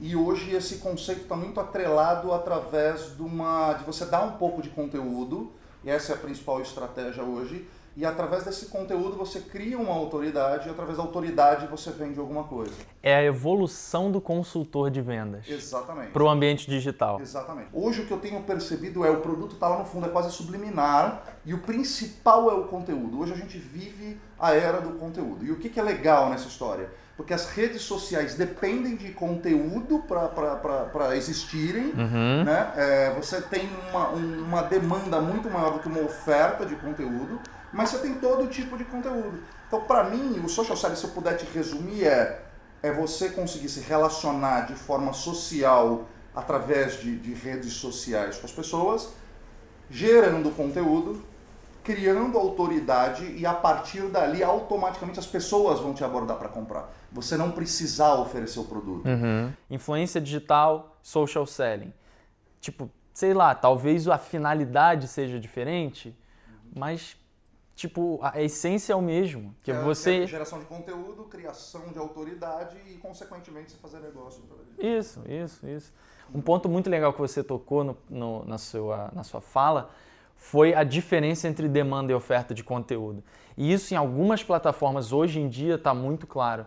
E 0.00 0.16
hoje 0.16 0.52
esse 0.52 0.78
conceito 0.78 1.22
está 1.22 1.36
muito 1.36 1.60
atrelado 1.60 2.32
através 2.32 3.14
de 3.16 3.22
uma 3.22 3.74
de 3.74 3.84
você 3.84 4.04
dar 4.04 4.22
um 4.22 4.32
pouco 4.32 4.60
de 4.60 4.68
conteúdo, 4.68 5.52
e 5.84 5.90
essa 5.90 6.12
é 6.12 6.14
a 6.16 6.18
principal 6.18 6.60
estratégia 6.60 7.22
hoje, 7.22 7.68
e 7.96 8.06
através 8.06 8.44
desse 8.44 8.66
conteúdo 8.66 9.16
você 9.16 9.40
cria 9.40 9.78
uma 9.78 9.92
autoridade 9.92 10.68
e 10.68 10.70
através 10.70 10.96
da 10.96 11.02
autoridade 11.02 11.66
você 11.66 11.90
vende 11.90 12.18
alguma 12.18 12.44
coisa. 12.44 12.72
É 13.02 13.14
a 13.14 13.22
evolução 13.22 14.10
do 14.10 14.20
consultor 14.20 14.90
de 14.90 15.00
vendas. 15.00 15.46
Exatamente. 15.48 16.10
Para 16.10 16.22
o 16.22 16.28
ambiente 16.28 16.68
digital. 16.68 17.20
Exatamente. 17.20 17.68
Hoje 17.72 18.02
o 18.02 18.06
que 18.06 18.12
eu 18.12 18.18
tenho 18.18 18.42
percebido 18.42 19.04
é 19.04 19.10
o 19.10 19.20
produto 19.20 19.54
está 19.54 19.68
lá 19.68 19.78
no 19.78 19.84
fundo, 19.84 20.06
é 20.06 20.08
quase 20.08 20.30
subliminar 20.32 21.22
e 21.44 21.52
o 21.52 21.58
principal 21.58 22.50
é 22.50 22.54
o 22.54 22.64
conteúdo. 22.64 23.20
Hoje 23.20 23.32
a 23.32 23.36
gente 23.36 23.58
vive 23.58 24.18
a 24.38 24.54
era 24.54 24.80
do 24.80 24.98
conteúdo. 24.98 25.44
E 25.44 25.52
o 25.52 25.56
que, 25.56 25.68
que 25.68 25.78
é 25.78 25.82
legal 25.82 26.30
nessa 26.30 26.48
história? 26.48 26.88
Porque 27.16 27.34
as 27.34 27.46
redes 27.50 27.82
sociais 27.82 28.34
dependem 28.34 28.96
de 28.96 29.10
conteúdo 29.12 30.02
para 30.08 31.14
existirem. 31.14 31.92
Uhum. 31.92 32.44
Né? 32.44 32.72
É, 32.74 33.14
você 33.14 33.40
tem 33.42 33.68
uma, 33.90 34.08
uma 34.08 34.62
demanda 34.62 35.20
muito 35.20 35.50
maior 35.50 35.74
do 35.74 35.78
que 35.80 35.88
uma 35.88 36.00
oferta 36.00 36.64
de 36.64 36.74
conteúdo 36.76 37.38
mas 37.72 37.90
você 37.90 37.98
tem 37.98 38.14
todo 38.14 38.48
tipo 38.48 38.76
de 38.76 38.84
conteúdo. 38.84 39.42
Então, 39.66 39.80
para 39.82 40.04
mim, 40.04 40.38
o 40.44 40.48
social 40.48 40.76
selling, 40.76 40.96
se 40.96 41.04
eu 41.04 41.10
puder 41.10 41.36
te 41.36 41.46
resumir, 41.46 42.04
é, 42.04 42.42
é 42.82 42.92
você 42.92 43.30
conseguir 43.30 43.68
se 43.68 43.80
relacionar 43.80 44.66
de 44.66 44.74
forma 44.74 45.12
social 45.12 46.06
através 46.34 47.00
de, 47.00 47.16
de 47.18 47.32
redes 47.32 47.72
sociais 47.72 48.36
com 48.36 48.46
as 48.46 48.52
pessoas, 48.52 49.12
gerando 49.90 50.50
conteúdo, 50.50 51.22
criando 51.82 52.38
autoridade 52.38 53.24
e 53.36 53.44
a 53.44 53.52
partir 53.52 54.02
dali 54.08 54.42
automaticamente 54.42 55.18
as 55.18 55.26
pessoas 55.26 55.80
vão 55.80 55.92
te 55.92 56.04
abordar 56.04 56.36
para 56.36 56.48
comprar. 56.48 56.92
Você 57.10 57.36
não 57.36 57.50
precisar 57.50 58.14
oferecer 58.14 58.60
o 58.60 58.64
produto. 58.64 59.06
Uhum. 59.06 59.52
Influência 59.70 60.20
digital, 60.20 60.96
social 61.02 61.46
selling. 61.46 61.92
Tipo, 62.60 62.90
sei 63.12 63.34
lá, 63.34 63.54
talvez 63.54 64.06
a 64.06 64.16
finalidade 64.16 65.08
seja 65.08 65.38
diferente, 65.38 66.16
mas 66.74 67.16
tipo, 67.74 68.18
a 68.22 68.40
essência 68.42 68.92
é 68.92 68.96
o 68.96 69.02
mesmo. 69.02 69.54
Que 69.62 69.70
é, 69.70 69.80
você... 69.80 70.22
É 70.22 70.26
geração 70.26 70.58
de 70.58 70.66
conteúdo, 70.66 71.24
criação 71.24 71.88
de 71.92 71.98
autoridade 71.98 72.76
e, 72.88 72.94
consequentemente, 72.94 73.72
você 73.72 73.78
fazer 73.78 74.00
negócio. 74.00 74.42
Isso, 74.78 75.22
isso, 75.28 75.66
isso. 75.66 75.92
Um 76.34 76.40
ponto 76.40 76.68
muito 76.68 76.88
legal 76.88 77.12
que 77.12 77.20
você 77.20 77.42
tocou 77.42 77.84
no, 77.84 77.96
no, 78.08 78.44
na, 78.44 78.58
sua, 78.58 79.10
na 79.12 79.22
sua 79.22 79.40
fala 79.40 79.90
foi 80.36 80.74
a 80.74 80.82
diferença 80.82 81.46
entre 81.46 81.68
demanda 81.68 82.10
e 82.10 82.14
oferta 82.14 82.54
de 82.54 82.64
conteúdo. 82.64 83.22
E 83.56 83.72
isso 83.72 83.94
em 83.94 83.96
algumas 83.96 84.42
plataformas 84.42 85.12
hoje 85.12 85.38
em 85.38 85.48
dia 85.48 85.74
está 85.76 85.94
muito 85.94 86.26
claro. 86.26 86.66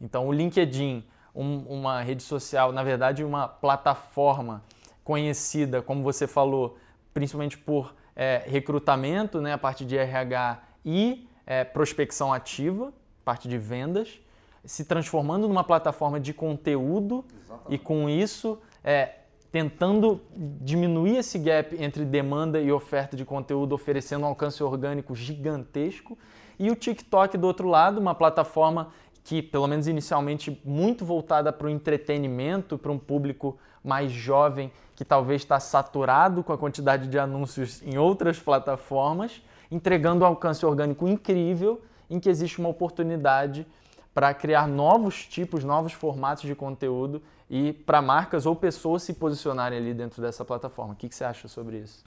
Então, 0.00 0.28
o 0.28 0.32
LinkedIn, 0.32 1.04
um, 1.34 1.58
uma 1.60 2.02
rede 2.02 2.22
social, 2.22 2.70
na 2.72 2.82
verdade, 2.82 3.24
uma 3.24 3.48
plataforma 3.48 4.62
conhecida, 5.02 5.80
como 5.80 6.02
você 6.02 6.26
falou, 6.26 6.76
principalmente 7.14 7.56
por 7.56 7.94
é, 8.16 8.42
recrutamento, 8.46 9.40
né, 9.40 9.52
a 9.52 9.58
parte 9.58 9.84
de 9.84 9.96
RH 9.96 10.62
e 10.84 11.28
é, 11.46 11.62
prospecção 11.62 12.32
ativa, 12.32 12.92
parte 13.24 13.46
de 13.46 13.58
vendas, 13.58 14.18
se 14.64 14.84
transformando 14.84 15.46
numa 15.46 15.62
plataforma 15.62 16.18
de 16.18 16.32
conteúdo 16.32 17.24
Exatamente. 17.44 17.74
e 17.74 17.78
com 17.78 18.08
isso 18.08 18.58
é, 18.82 19.16
tentando 19.52 20.20
diminuir 20.34 21.18
esse 21.18 21.38
gap 21.38 21.76
entre 21.80 22.04
demanda 22.04 22.60
e 22.60 22.72
oferta 22.72 23.16
de 23.16 23.24
conteúdo, 23.24 23.74
oferecendo 23.74 24.24
um 24.24 24.28
alcance 24.28 24.62
orgânico 24.62 25.14
gigantesco. 25.14 26.18
E 26.58 26.70
o 26.70 26.74
TikTok, 26.74 27.36
do 27.38 27.46
outro 27.46 27.68
lado, 27.68 28.00
uma 28.00 28.14
plataforma 28.14 28.92
que, 29.22 29.42
pelo 29.42 29.66
menos 29.66 29.88
inicialmente, 29.88 30.60
muito 30.64 31.04
voltada 31.04 31.52
para 31.52 31.66
o 31.66 31.70
entretenimento, 31.70 32.78
para 32.78 32.92
um 32.92 32.98
público 32.98 33.58
mais 33.82 34.10
jovem, 34.10 34.72
que 34.96 35.04
talvez 35.04 35.42
está 35.42 35.60
saturado 35.60 36.42
com 36.42 36.52
a 36.52 36.58
quantidade 36.58 37.06
de 37.06 37.18
anúncios 37.18 37.82
em 37.82 37.98
outras 37.98 38.38
plataformas, 38.38 39.42
entregando 39.70 40.24
um 40.24 40.26
alcance 40.26 40.64
orgânico 40.64 41.06
incrível, 41.06 41.82
em 42.08 42.18
que 42.18 42.30
existe 42.30 42.58
uma 42.58 42.70
oportunidade 42.70 43.66
para 44.14 44.32
criar 44.32 44.66
novos 44.66 45.26
tipos, 45.26 45.62
novos 45.62 45.92
formatos 45.92 46.44
de 46.44 46.54
conteúdo 46.54 47.22
e 47.50 47.74
para 47.74 48.00
marcas 48.00 48.46
ou 48.46 48.56
pessoas 48.56 49.02
se 49.02 49.12
posicionarem 49.12 49.78
ali 49.78 49.92
dentro 49.92 50.22
dessa 50.22 50.44
plataforma. 50.44 50.94
O 50.94 50.96
que, 50.96 51.08
que 51.08 51.14
você 51.14 51.24
acha 51.24 51.46
sobre 51.46 51.78
isso? 51.78 52.02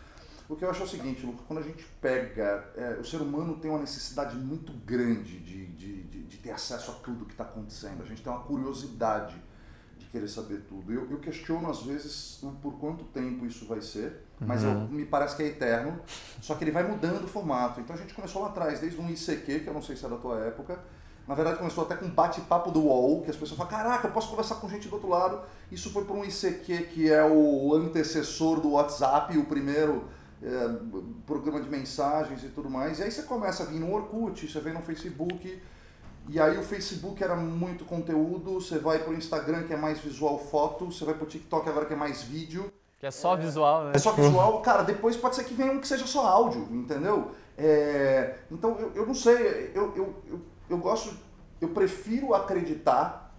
O 0.49 0.55
que 0.55 0.65
eu 0.65 0.71
acho 0.71 0.81
é 0.81 0.85
o 0.85 0.87
seguinte, 0.87 1.23
Lucas, 1.23 1.41
quando 1.47 1.59
a 1.59 1.61
gente 1.61 1.85
pega. 2.01 2.71
É, 2.75 2.97
o 2.99 3.05
ser 3.05 3.21
humano 3.21 3.57
tem 3.57 3.69
uma 3.69 3.79
necessidade 3.79 4.35
muito 4.35 4.73
grande 4.73 5.37
de, 5.37 5.67
de, 5.67 6.01
de, 6.01 6.23
de 6.23 6.37
ter 6.37 6.49
acesso 6.49 6.89
a 6.89 6.93
tudo 6.95 7.25
que 7.25 7.33
está 7.33 7.43
acontecendo. 7.43 8.01
A 8.01 8.05
gente 8.05 8.23
tem 8.23 8.33
uma 8.33 8.41
curiosidade 8.41 9.35
de 9.35 9.48
querer 10.11 10.27
saber 10.27 10.61
tudo. 10.67 10.91
Eu, 10.91 11.09
eu, 11.09 11.19
questiono, 11.19 11.69
às 11.69 11.83
vezes, 11.83 12.43
por 12.61 12.73
quanto 12.79 13.03
tempo 13.05 13.45
isso 13.45 13.65
vai 13.65 13.81
ser, 13.81 14.25
mas 14.39 14.63
uhum. 14.63 14.83
eu, 14.83 14.87
me 14.89 15.05
parece 15.05 15.35
que 15.35 15.43
é 15.43 15.47
eterno, 15.47 15.99
só 16.41 16.55
que 16.55 16.63
ele 16.63 16.71
vai 16.71 16.83
mudando 16.83 17.23
o 17.23 17.27
formato. 17.27 17.79
Então 17.79 17.95
a 17.95 17.99
gente 17.99 18.13
começou 18.13 18.41
lá 18.41 18.49
atrás, 18.49 18.79
desde 18.79 18.99
um 18.99 19.09
ICQ, 19.09 19.59
que 19.59 19.67
eu 19.67 19.73
não 19.73 19.81
sei 19.81 19.95
se 19.95 20.05
é 20.05 20.09
da 20.09 20.17
tua 20.17 20.39
época. 20.39 20.79
Na 21.27 21.35
verdade, 21.35 21.59
começou 21.59 21.83
até 21.83 21.95
com 21.95 22.05
um 22.05 22.09
bate-papo 22.09 22.71
do 22.71 22.81
UOL, 22.81 23.21
que 23.21 23.29
as 23.29 23.37
pessoas 23.37 23.55
falam: 23.55 23.71
caraca, 23.71 24.07
eu 24.07 24.11
posso 24.11 24.29
conversar 24.29 24.55
com 24.55 24.67
gente 24.67 24.87
do 24.87 24.95
outro 24.95 25.09
lado. 25.09 25.41
Isso 25.71 25.91
foi 25.91 26.03
para 26.03 26.15
um 26.15 26.25
ICQ, 26.25 26.85
que 26.85 27.11
é 27.11 27.23
o 27.23 27.73
antecessor 27.75 28.59
do 28.59 28.71
WhatsApp, 28.71 29.37
o 29.37 29.45
primeiro 29.45 30.05
é, 30.41 30.69
programa 31.27 31.61
de 31.61 31.69
mensagens 31.69 32.43
e 32.43 32.47
tudo 32.47 32.67
mais. 32.67 32.97
E 32.97 33.03
aí 33.03 33.11
você 33.11 33.21
começa 33.21 33.61
a 33.61 33.65
vir 33.67 33.79
no 33.79 33.93
Orkut, 33.93 34.47
você 34.47 34.59
vem 34.59 34.73
no 34.73 34.81
Facebook, 34.81 35.61
e 36.31 36.39
aí 36.39 36.57
o 36.57 36.63
Facebook 36.63 37.23
era 37.23 37.35
muito 37.35 37.85
conteúdo, 37.85 38.55
você 38.55 38.77
vai 38.77 38.99
pro 38.99 39.13
Instagram 39.13 39.63
que 39.63 39.73
é 39.73 39.77
mais 39.77 39.99
visual 39.99 40.37
foto, 40.37 40.85
você 40.85 41.03
vai 41.03 41.13
pro 41.13 41.25
TikTok 41.25 41.67
agora 41.67 41.85
que 41.85 41.93
é 41.93 41.97
mais 41.97 42.21
vídeo. 42.21 42.71
Que 42.99 43.05
é 43.05 43.11
só 43.11 43.33
é, 43.33 43.37
visual, 43.37 43.85
né? 43.85 43.91
É 43.95 43.97
só 43.97 44.11
visual. 44.11 44.61
Cara, 44.61 44.83
depois 44.83 45.15
pode 45.17 45.35
ser 45.35 45.43
que 45.45 45.53
venha 45.53 45.71
um 45.71 45.79
que 45.79 45.87
seja 45.87 46.05
só 46.05 46.27
áudio, 46.27 46.67
entendeu? 46.71 47.31
É, 47.57 48.35
então 48.51 48.77
eu, 48.77 48.91
eu 48.95 49.05
não 49.05 49.13
sei, 49.13 49.71
eu, 49.73 49.95
eu, 49.95 50.15
eu, 50.27 50.41
eu 50.69 50.77
gosto, 50.77 51.17
eu 51.59 51.69
prefiro 51.69 52.33
acreditar 52.33 53.29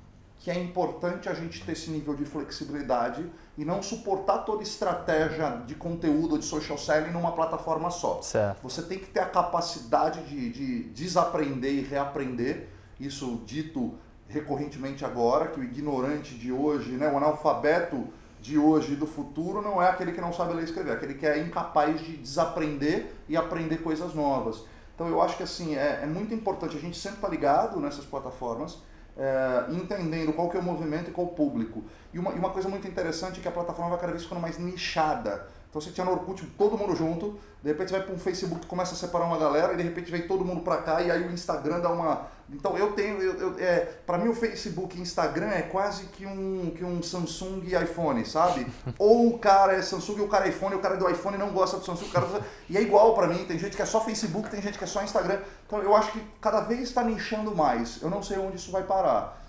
que 0.41 0.51
é 0.51 0.59
importante 0.59 1.29
a 1.29 1.35
gente 1.35 1.63
ter 1.65 1.73
esse 1.73 1.91
nível 1.91 2.15
de 2.15 2.25
flexibilidade 2.25 3.31
e 3.59 3.65
não 3.65 3.83
suportar 3.83 4.39
toda 4.39 4.63
estratégia 4.63 5.63
de 5.67 5.75
conteúdo 5.75 6.39
de 6.39 6.47
social 6.47 6.79
selling 6.79 7.11
numa 7.11 7.33
plataforma 7.33 7.91
só. 7.91 8.23
Certo. 8.23 8.63
Você 8.63 8.83
tem 8.83 8.99
que 8.99 9.07
ter 9.07 9.21
a 9.21 9.27
capacidade 9.27 10.23
de, 10.23 10.51
de 10.51 10.83
desaprender 10.85 11.75
e 11.75 11.83
reaprender, 11.83 12.69
isso 13.01 13.43
dito 13.47 13.95
recorrentemente 14.29 15.05
agora, 15.05 15.49
que 15.49 15.59
o 15.59 15.65
ignorante 15.65 16.35
de 16.35 16.53
hoje, 16.53 16.93
né, 16.93 17.11
o 17.11 17.17
analfabeto 17.17 18.07
de 18.41 18.57
hoje 18.57 18.93
e 18.93 18.97
do 18.97 19.07
futuro 19.07 19.61
não 19.61 19.83
é 19.83 19.89
aquele 19.89 20.13
que 20.13 20.21
não 20.21 20.33
sabe 20.33 20.55
ler 20.55 20.63
e 20.63 20.65
escrever, 20.65 20.91
é 20.91 20.95
aquele 20.95 21.15
que 21.15 21.27
é 21.27 21.39
incapaz 21.39 22.01
de 22.01 22.17
desaprender 22.17 23.13
e 23.29 23.37
aprender 23.37 23.79
coisas 23.79 24.15
novas. 24.15 24.65
Então 24.95 25.09
eu 25.09 25.21
acho 25.21 25.37
que 25.37 25.43
assim 25.43 25.77
é, 25.77 26.01
é 26.03 26.07
muito 26.07 26.33
importante 26.33 26.77
a 26.77 26.81
gente 26.81 26.97
sempre 26.97 27.17
estar 27.17 27.29
tá 27.29 27.33
ligado 27.33 27.81
nessas 27.81 28.05
plataformas, 28.05 28.79
é, 29.17 29.65
entendendo 29.71 30.33
qual 30.33 30.49
que 30.49 30.57
é 30.57 30.61
o 30.61 30.63
movimento 30.63 31.11
e 31.11 31.13
qual 31.13 31.27
o 31.27 31.31
público. 31.31 31.85
E 32.13 32.19
uma, 32.19 32.33
e 32.33 32.39
uma 32.39 32.51
coisa 32.51 32.69
muito 32.69 32.87
interessante 32.87 33.39
é 33.41 33.43
que 33.43 33.49
a 33.49 33.53
plataforma 33.53 33.91
vai 33.91 33.99
cada 33.99 34.13
vez 34.13 34.25
ficando 34.25 34.41
mais 34.41 34.59
nichada. 34.59 35.49
Então 35.69 35.81
você 35.81 35.91
tinha 35.91 36.05
no 36.05 36.13
Orkut 36.13 36.45
todo 36.59 36.77
mundo 36.77 36.97
junto, 36.97 37.39
de 37.63 37.69
repente 37.69 37.93
vai 37.93 38.03
para 38.03 38.13
um 38.13 38.19
Facebook 38.19 38.67
começa 38.67 38.95
a 38.95 38.97
separar 38.97 39.27
uma 39.27 39.39
galera 39.39 39.73
e 39.73 39.77
de 39.77 39.83
repente 39.83 40.11
vem 40.11 40.27
todo 40.27 40.45
mundo 40.45 40.63
para 40.63 40.79
cá 40.79 41.01
e 41.01 41.11
aí 41.11 41.27
o 41.27 41.33
Instagram 41.33 41.81
dá 41.81 41.91
uma. 41.91 42.27
Então 42.53 42.77
eu 42.77 42.93
tenho, 42.93 43.23
eu, 43.23 43.35
eu 43.35 43.59
é, 43.59 43.81
para 44.07 44.19
mim 44.19 44.29
o 44.29 44.35
Facebook 44.35 44.99
e 44.99 45.01
Instagram 45.01 45.49
é 45.49 45.63
quase 45.63 46.05
que 46.07 46.27
um, 46.27 46.73
que 46.77 46.85
um 46.85 47.03
Samsung 47.03 47.63
e 47.65 47.75
iPhone, 47.75 48.25
sabe? 48.27 48.67
Ou 48.99 49.35
o 49.35 49.39
cara 49.39 49.75
é 49.75 49.83
Samsung 49.83 50.19
e 50.19 50.23
o 50.23 50.29
cara 50.29 50.47
é 50.47 50.49
iPhone, 50.49 50.75
o 50.75 50.81
cara 50.81 50.97
do 50.97 51.09
iPhone 51.09 51.39
não 51.39 51.51
gosta 51.51 51.77
do 51.77 51.85
Samsung, 51.85 52.07
o 52.07 52.11
cara 52.11 52.27
e 52.69 52.77
é 52.77 52.83
igual 52.83 53.15
para 53.15 53.29
mim. 53.29 53.45
Tem 53.45 53.59
gente 53.59 53.77
que 53.77 53.83
é 53.83 53.87
só 53.87 54.01
Facebook, 54.01 54.51
tem 54.51 54.61
gente 54.61 54.79
que 54.79 54.85
é 54.85 54.87
só 54.87 55.03
Instagram. 55.03 55.41
Então 55.67 55.81
eu 55.81 55.95
acho 55.95 56.13
que 56.13 56.23
cada 56.41 56.61
vez 56.61 56.81
está 56.81 57.05
nichando 57.05 57.55
mais. 57.55 58.03
Eu 58.03 58.11
não 58.11 58.23
sei 58.23 58.39
onde 58.39 58.57
isso 58.57 58.73
vai 58.73 58.83
parar. 58.83 59.41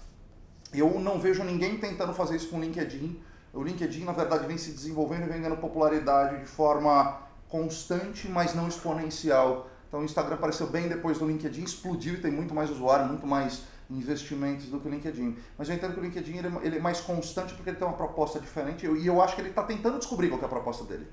Eu 0.73 0.99
não 0.99 1.19
vejo 1.19 1.43
ninguém 1.43 1.77
tentando 1.77 2.13
fazer 2.13 2.35
isso 2.35 2.49
com 2.49 2.57
o 2.57 2.61
LinkedIn 2.61 3.21
o 3.53 3.63
LinkedIn, 3.63 4.05
na 4.05 4.13
verdade, 4.13 4.47
vem 4.47 4.57
se 4.57 4.71
desenvolvendo 4.71 5.23
e 5.23 5.29
vem 5.29 5.41
ganhando 5.41 5.59
popularidade 5.59 6.39
de 6.39 6.45
forma 6.45 7.19
constante, 7.49 8.29
mas 8.29 8.55
não 8.55 8.67
exponencial. 8.67 9.67
Então 9.91 9.99
o 9.99 10.05
Instagram 10.05 10.35
apareceu 10.35 10.67
bem 10.67 10.87
depois 10.87 11.19
do 11.19 11.27
LinkedIn, 11.27 11.63
explodiu 11.63 12.13
e 12.13 12.17
tem 12.17 12.31
muito 12.31 12.53
mais 12.53 12.69
usuário, 12.69 13.07
muito 13.07 13.27
mais 13.27 13.65
investimentos 13.89 14.67
do 14.67 14.79
que 14.79 14.87
o 14.87 14.89
LinkedIn. 14.89 15.35
Mas 15.57 15.67
eu 15.67 15.75
entendo 15.75 15.93
que 15.93 15.99
o 15.99 16.03
LinkedIn 16.03 16.37
ele, 16.37 16.47
ele 16.63 16.77
é 16.77 16.79
mais 16.79 17.01
constante 17.01 17.53
porque 17.53 17.71
ele 17.71 17.77
tem 17.77 17.85
uma 17.85 17.97
proposta 17.97 18.39
diferente 18.39 18.87
e 18.87 19.05
eu 19.05 19.21
acho 19.21 19.35
que 19.35 19.41
ele 19.41 19.49
está 19.49 19.63
tentando 19.63 19.97
descobrir 19.97 20.29
qual 20.29 20.41
é 20.41 20.45
a 20.45 20.47
proposta 20.47 20.85
dele. 20.85 21.05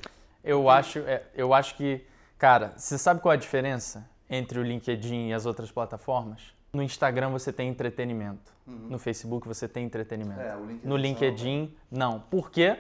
Eu 0.45 0.71
acho, 0.71 1.01
é, 1.01 1.25
eu 1.35 1.53
acho 1.53 1.77
que, 1.77 2.07
cara, 2.39 2.73
você 2.77 2.97
sabe 2.97 3.21
qual 3.21 3.33
é 3.33 3.37
a 3.37 3.41
diferença 3.41 4.09
entre 4.31 4.61
o 4.61 4.63
LinkedIn 4.63 5.27
e 5.27 5.35
as 5.35 5.45
outras 5.45 5.73
plataformas? 5.73 6.55
No 6.73 6.81
Instagram 6.81 7.31
você 7.31 7.53
tem 7.53 7.69
entretenimento. 7.69 8.53
Uhum. 8.65 8.91
No 8.91 8.99
Facebook 9.01 9.49
você 9.49 9.67
tem 9.67 9.85
entretenimento. 9.85 10.41
É, 10.41 10.55
LinkedIn 10.55 10.87
no 10.87 10.97
LinkedIn, 10.97 11.77
não. 11.91 12.21
Por 12.31 12.49
quê? 12.49 12.79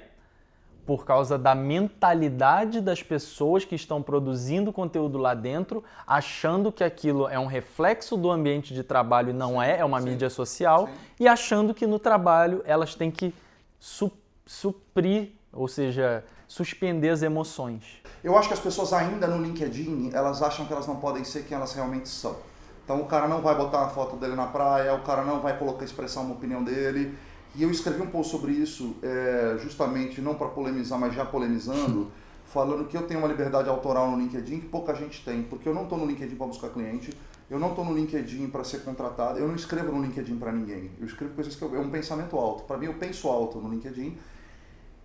Por 0.88 1.04
causa 1.04 1.36
da 1.36 1.54
mentalidade 1.54 2.80
das 2.80 3.02
pessoas 3.02 3.62
que 3.62 3.74
estão 3.74 4.02
produzindo 4.02 4.72
conteúdo 4.72 5.18
lá 5.18 5.34
dentro, 5.34 5.84
achando 6.06 6.72
que 6.72 6.82
aquilo 6.82 7.28
é 7.28 7.38
um 7.38 7.44
reflexo 7.44 8.16
do 8.16 8.30
ambiente 8.30 8.72
de 8.72 8.82
trabalho 8.82 9.28
e 9.28 9.32
não 9.34 9.62
é, 9.62 9.80
é 9.80 9.84
uma 9.84 10.00
Sim. 10.00 10.08
mídia 10.08 10.30
social, 10.30 10.86
Sim. 10.86 10.92
e 11.20 11.28
achando 11.28 11.74
que 11.74 11.86
no 11.86 11.98
trabalho 11.98 12.62
elas 12.64 12.94
têm 12.94 13.10
que 13.10 13.34
su 13.78 14.10
suprir, 14.46 15.32
ou 15.52 15.68
seja, 15.68 16.24
suspender 16.46 17.10
as 17.10 17.20
emoções. 17.20 18.00
Eu 18.24 18.34
acho 18.38 18.48
que 18.48 18.54
as 18.54 18.60
pessoas 18.60 18.90
ainda 18.94 19.26
no 19.26 19.44
LinkedIn, 19.44 20.12
elas 20.14 20.40
acham 20.40 20.64
que 20.64 20.72
elas 20.72 20.86
não 20.86 20.96
podem 20.96 21.22
ser 21.22 21.44
quem 21.44 21.54
elas 21.54 21.74
realmente 21.74 22.08
são. 22.08 22.34
Então 22.82 22.98
o 23.02 23.04
cara 23.04 23.28
não 23.28 23.42
vai 23.42 23.54
botar 23.54 23.80
uma 23.80 23.90
foto 23.90 24.16
dele 24.16 24.34
na 24.34 24.46
praia, 24.46 24.94
o 24.94 25.02
cara 25.02 25.22
não 25.22 25.40
vai 25.40 25.58
colocar 25.58 25.84
expressar 25.84 26.22
uma 26.22 26.32
opinião 26.32 26.64
dele. 26.64 27.14
E 27.54 27.62
eu 27.62 27.70
escrevi 27.70 28.02
um 28.02 28.06
post 28.06 28.30
sobre 28.30 28.52
isso, 28.52 28.96
é, 29.02 29.58
justamente 29.60 30.20
não 30.20 30.34
para 30.34 30.48
polemizar, 30.48 30.98
mas 30.98 31.14
já 31.14 31.24
polemizando, 31.24 32.10
falando 32.46 32.86
que 32.86 32.96
eu 32.96 33.02
tenho 33.06 33.20
uma 33.20 33.28
liberdade 33.28 33.68
autoral 33.68 34.10
no 34.10 34.18
LinkedIn 34.18 34.60
que 34.60 34.68
pouca 34.68 34.94
gente 34.94 35.24
tem, 35.24 35.42
porque 35.42 35.68
eu 35.68 35.74
não 35.74 35.84
estou 35.84 35.98
no 35.98 36.06
LinkedIn 36.06 36.36
para 36.36 36.46
buscar 36.46 36.68
cliente, 36.68 37.12
eu 37.50 37.58
não 37.58 37.70
estou 37.70 37.84
no 37.84 37.94
LinkedIn 37.94 38.48
para 38.48 38.62
ser 38.62 38.80
contratado, 38.80 39.38
eu 39.38 39.48
não 39.48 39.54
escrevo 39.54 39.90
no 39.90 40.02
LinkedIn 40.02 40.36
para 40.36 40.52
ninguém. 40.52 40.90
Eu 41.00 41.06
escrevo 41.06 41.34
coisas 41.34 41.56
que 41.56 41.62
eu, 41.62 41.74
é 41.74 41.78
um 41.78 41.90
pensamento 41.90 42.36
alto. 42.36 42.64
Para 42.64 42.76
mim, 42.76 42.86
eu 42.86 42.94
penso 42.94 43.28
alto 43.28 43.58
no 43.58 43.70
LinkedIn 43.70 44.16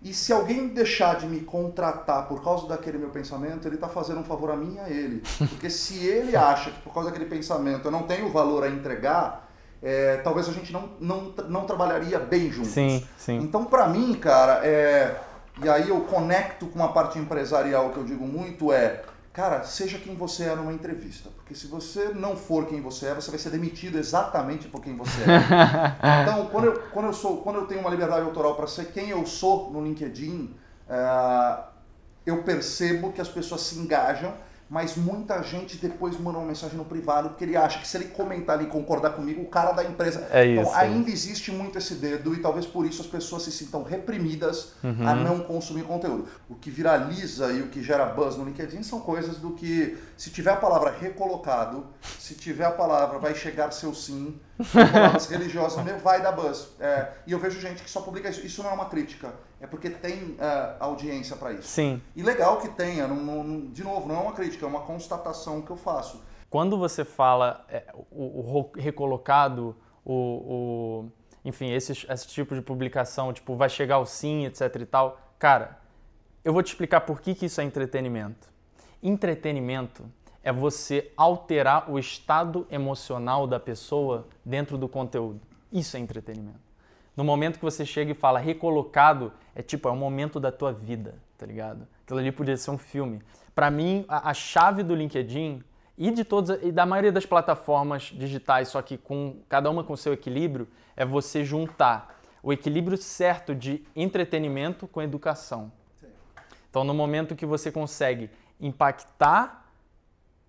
e 0.04 0.12
se 0.12 0.34
alguém 0.34 0.68
deixar 0.68 1.16
de 1.16 1.26
me 1.26 1.40
contratar 1.40 2.28
por 2.28 2.44
causa 2.44 2.68
daquele 2.68 2.98
meu 2.98 3.08
pensamento, 3.08 3.66
ele 3.66 3.76
está 3.76 3.88
fazendo 3.88 4.20
um 4.20 4.24
favor 4.24 4.50
a 4.50 4.56
mim 4.56 4.74
e 4.74 4.78
a 4.78 4.90
ele. 4.90 5.22
Porque 5.48 5.70
se 5.70 5.96
ele 5.96 6.36
acha 6.36 6.70
que 6.70 6.82
por 6.82 6.92
causa 6.92 7.08
daquele 7.08 7.28
pensamento 7.28 7.86
eu 7.86 7.90
não 7.90 8.02
tenho 8.02 8.30
valor 8.30 8.64
a 8.64 8.68
entregar, 8.68 9.43
é, 9.84 10.16
talvez 10.24 10.48
a 10.48 10.52
gente 10.52 10.72
não, 10.72 10.88
não, 10.98 11.34
não 11.48 11.66
trabalharia 11.66 12.18
bem 12.18 12.50
juntos. 12.50 12.72
Sim, 12.72 13.06
sim. 13.18 13.36
Então, 13.36 13.66
para 13.66 13.86
mim, 13.86 14.14
cara, 14.14 14.66
é, 14.66 15.14
e 15.62 15.68
aí 15.68 15.90
eu 15.90 16.00
conecto 16.00 16.66
com 16.66 16.78
uma 16.78 16.92
parte 16.92 17.18
empresarial 17.18 17.90
que 17.90 17.98
eu 17.98 18.04
digo 18.04 18.26
muito, 18.26 18.72
é 18.72 19.02
cara, 19.34 19.64
seja 19.64 19.98
quem 19.98 20.14
você 20.14 20.44
é 20.44 20.54
numa 20.54 20.72
entrevista. 20.72 21.28
Porque 21.36 21.54
se 21.54 21.66
você 21.66 22.10
não 22.14 22.36
for 22.36 22.66
quem 22.66 22.80
você 22.80 23.08
é, 23.08 23.14
você 23.14 23.30
vai 23.30 23.38
ser 23.38 23.50
demitido 23.50 23.98
exatamente 23.98 24.68
por 24.68 24.80
quem 24.80 24.96
você 24.96 25.20
é. 25.22 26.22
então, 26.22 26.46
quando 26.46 26.64
eu, 26.66 26.80
quando 26.92 27.06
eu, 27.06 27.12
sou, 27.12 27.38
quando 27.42 27.56
eu 27.56 27.66
tenho 27.66 27.80
uma 27.80 27.90
liberdade 27.90 28.24
autoral 28.24 28.54
para 28.54 28.66
ser 28.66 28.86
quem 28.86 29.10
eu 29.10 29.26
sou 29.26 29.70
no 29.70 29.84
LinkedIn, 29.84 30.56
uh, 30.88 31.64
eu 32.24 32.42
percebo 32.44 33.12
que 33.12 33.20
as 33.20 33.28
pessoas 33.28 33.60
se 33.62 33.78
engajam 33.78 34.32
mas 34.68 34.96
muita 34.96 35.42
gente 35.42 35.76
depois 35.76 36.18
manda 36.18 36.38
uma 36.38 36.46
mensagem 36.46 36.76
no 36.76 36.84
privado 36.84 37.30
porque 37.30 37.44
ele 37.44 37.56
acha 37.56 37.78
que 37.78 37.86
se 37.86 37.96
ele 37.96 38.06
comentar 38.06 38.60
e 38.62 38.66
concordar 38.66 39.10
comigo, 39.10 39.42
o 39.42 39.46
cara 39.46 39.72
da 39.72 39.84
empresa. 39.84 40.26
É 40.30 40.44
isso, 40.44 40.60
então 40.62 40.74
ainda 40.74 41.10
existe 41.10 41.52
muito 41.52 41.78
esse 41.78 41.94
dedo 41.94 42.34
e 42.34 42.38
talvez 42.38 42.66
por 42.66 42.86
isso 42.86 43.02
as 43.02 43.06
pessoas 43.06 43.42
se 43.42 43.52
sintam 43.52 43.82
reprimidas 43.82 44.72
uhum. 44.82 45.06
a 45.06 45.14
não 45.14 45.40
consumir 45.40 45.82
conteúdo. 45.84 46.26
O 46.48 46.54
que 46.54 46.70
viraliza 46.70 47.52
e 47.52 47.60
o 47.60 47.68
que 47.68 47.82
gera 47.82 48.06
buzz 48.06 48.36
no 48.36 48.44
LinkedIn 48.44 48.82
são 48.82 49.00
coisas 49.00 49.36
do 49.36 49.52
que, 49.52 49.98
se 50.16 50.30
tiver 50.30 50.52
a 50.52 50.56
palavra 50.56 50.90
recolocado, 50.90 51.86
se 52.18 52.34
tiver 52.34 52.64
a 52.64 52.70
palavra 52.70 53.18
vai 53.18 53.34
chegar 53.34 53.70
seu 53.70 53.94
sim, 53.94 54.40
palavras 54.72 55.26
religiosas, 55.30 55.84
vai 56.02 56.22
dar 56.22 56.32
buzz. 56.32 56.68
É, 56.80 57.08
e 57.26 57.32
eu 57.32 57.38
vejo 57.38 57.60
gente 57.60 57.82
que 57.82 57.90
só 57.90 58.00
publica 58.00 58.28
isso. 58.28 58.44
Isso 58.44 58.62
não 58.62 58.70
é 58.70 58.72
uma 58.72 58.86
crítica 58.86 59.32
é 59.64 59.66
porque 59.66 59.88
tem 59.88 60.32
uh, 60.32 60.36
audiência 60.78 61.34
para 61.36 61.52
isso. 61.52 61.68
Sim. 61.68 62.00
E 62.14 62.22
legal 62.22 62.60
que 62.60 62.68
tenha, 62.68 63.08
não, 63.08 63.16
não, 63.16 63.60
de 63.68 63.82
novo, 63.82 64.06
não 64.06 64.16
é 64.16 64.18
uma 64.18 64.32
crítica, 64.34 64.66
é 64.66 64.68
uma 64.68 64.82
constatação 64.82 65.62
que 65.62 65.70
eu 65.70 65.76
faço. 65.76 66.22
Quando 66.50 66.76
você 66.76 67.02
fala 67.02 67.64
é, 67.70 67.82
o, 68.10 68.58
o, 68.58 68.70
recolocado, 68.76 69.74
o, 70.04 70.12
o, 70.14 71.12
enfim, 71.42 71.72
esse, 71.72 71.92
esse 71.92 72.28
tipo 72.28 72.54
de 72.54 72.60
publicação, 72.60 73.32
tipo, 73.32 73.56
vai 73.56 73.70
chegar 73.70 73.98
o 74.00 74.04
sim, 74.04 74.44
etc 74.44 74.76
e 74.78 74.84
tal, 74.84 75.18
cara, 75.38 75.78
eu 76.44 76.52
vou 76.52 76.62
te 76.62 76.66
explicar 76.66 77.00
por 77.00 77.22
que, 77.22 77.34
que 77.34 77.46
isso 77.46 77.58
é 77.58 77.64
entretenimento. 77.64 78.46
Entretenimento 79.02 80.04
é 80.42 80.52
você 80.52 81.10
alterar 81.16 81.90
o 81.90 81.98
estado 81.98 82.66
emocional 82.70 83.46
da 83.46 83.58
pessoa 83.58 84.28
dentro 84.44 84.76
do 84.76 84.90
conteúdo. 84.90 85.40
Isso 85.72 85.96
é 85.96 86.00
entretenimento. 86.00 86.64
No 87.16 87.22
momento 87.22 87.58
que 87.58 87.64
você 87.64 87.86
chega 87.86 88.10
e 88.10 88.14
fala 88.14 88.38
recolocado, 88.38 89.32
é 89.54 89.62
tipo, 89.62 89.88
é 89.88 89.92
um 89.92 89.96
momento 89.96 90.40
da 90.40 90.50
tua 90.50 90.72
vida, 90.72 91.14
tá 91.38 91.46
ligado? 91.46 91.86
Aquilo 92.04 92.18
ali 92.18 92.32
podia 92.32 92.56
ser 92.56 92.70
um 92.70 92.78
filme. 92.78 93.22
Para 93.54 93.70
mim, 93.70 94.04
a, 94.08 94.30
a, 94.30 94.34
chave 94.34 94.82
do 94.82 94.94
LinkedIn 94.94 95.62
e 95.96 96.10
de 96.10 96.24
todas 96.24 96.60
e 96.62 96.72
da 96.72 96.84
maioria 96.84 97.12
das 97.12 97.24
plataformas 97.24 98.04
digitais, 98.04 98.68
só 98.68 98.82
que 98.82 98.98
com 98.98 99.36
cada 99.48 99.70
uma 99.70 99.84
com 99.84 99.96
seu 99.96 100.12
equilíbrio, 100.12 100.66
é 100.96 101.04
você 101.04 101.44
juntar 101.44 102.20
o 102.42 102.52
equilíbrio 102.52 102.98
certo 102.98 103.54
de 103.54 103.84
entretenimento 103.94 104.86
com 104.86 105.00
educação. 105.00 105.72
Então, 106.68 106.82
no 106.82 106.92
momento 106.92 107.36
que 107.36 107.46
você 107.46 107.70
consegue 107.70 108.28
impactar 108.60 109.64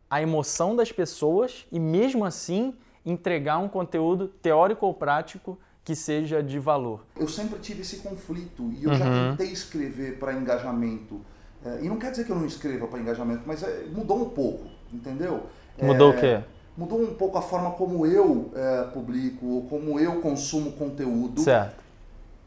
a 0.09 0.21
emoção 0.21 0.75
das 0.75 0.91
pessoas 0.91 1.67
e 1.71 1.79
mesmo 1.79 2.25
assim 2.25 2.75
entregar 3.05 3.59
um 3.59 3.67
conteúdo 3.67 4.27
teórico 4.27 4.85
ou 4.85 4.93
prático 4.93 5.59
que 5.85 5.95
seja 5.95 6.41
de 6.41 6.57
valor. 6.57 7.05
Eu 7.15 7.27
sempre 7.27 7.59
tive 7.59 7.81
esse 7.81 7.97
conflito 7.97 8.73
e 8.75 8.83
eu 8.83 8.89
uhum. 8.89 8.97
já 8.97 9.05
tentei 9.05 9.53
escrever 9.53 10.17
para 10.17 10.33
engajamento. 10.33 11.21
É, 11.63 11.79
e 11.83 11.87
não 11.87 11.97
quer 11.97 12.09
dizer 12.09 12.25
que 12.25 12.31
eu 12.31 12.35
não 12.35 12.45
escreva 12.45 12.87
para 12.87 12.99
engajamento, 12.99 13.43
mas 13.45 13.61
é, 13.61 13.85
mudou 13.93 14.17
um 14.17 14.29
pouco, 14.29 14.65
entendeu? 14.91 15.43
Mudou 15.79 16.11
é, 16.11 16.15
o 16.15 16.19
quê? 16.19 16.43
Mudou 16.75 16.99
um 16.99 17.13
pouco 17.13 17.37
a 17.37 17.41
forma 17.41 17.69
como 17.71 18.03
eu 18.03 18.51
é, 18.55 18.83
publico, 18.85 19.67
como 19.69 19.99
eu 19.99 20.19
consumo 20.21 20.71
conteúdo. 20.71 21.41
Certo. 21.41 21.85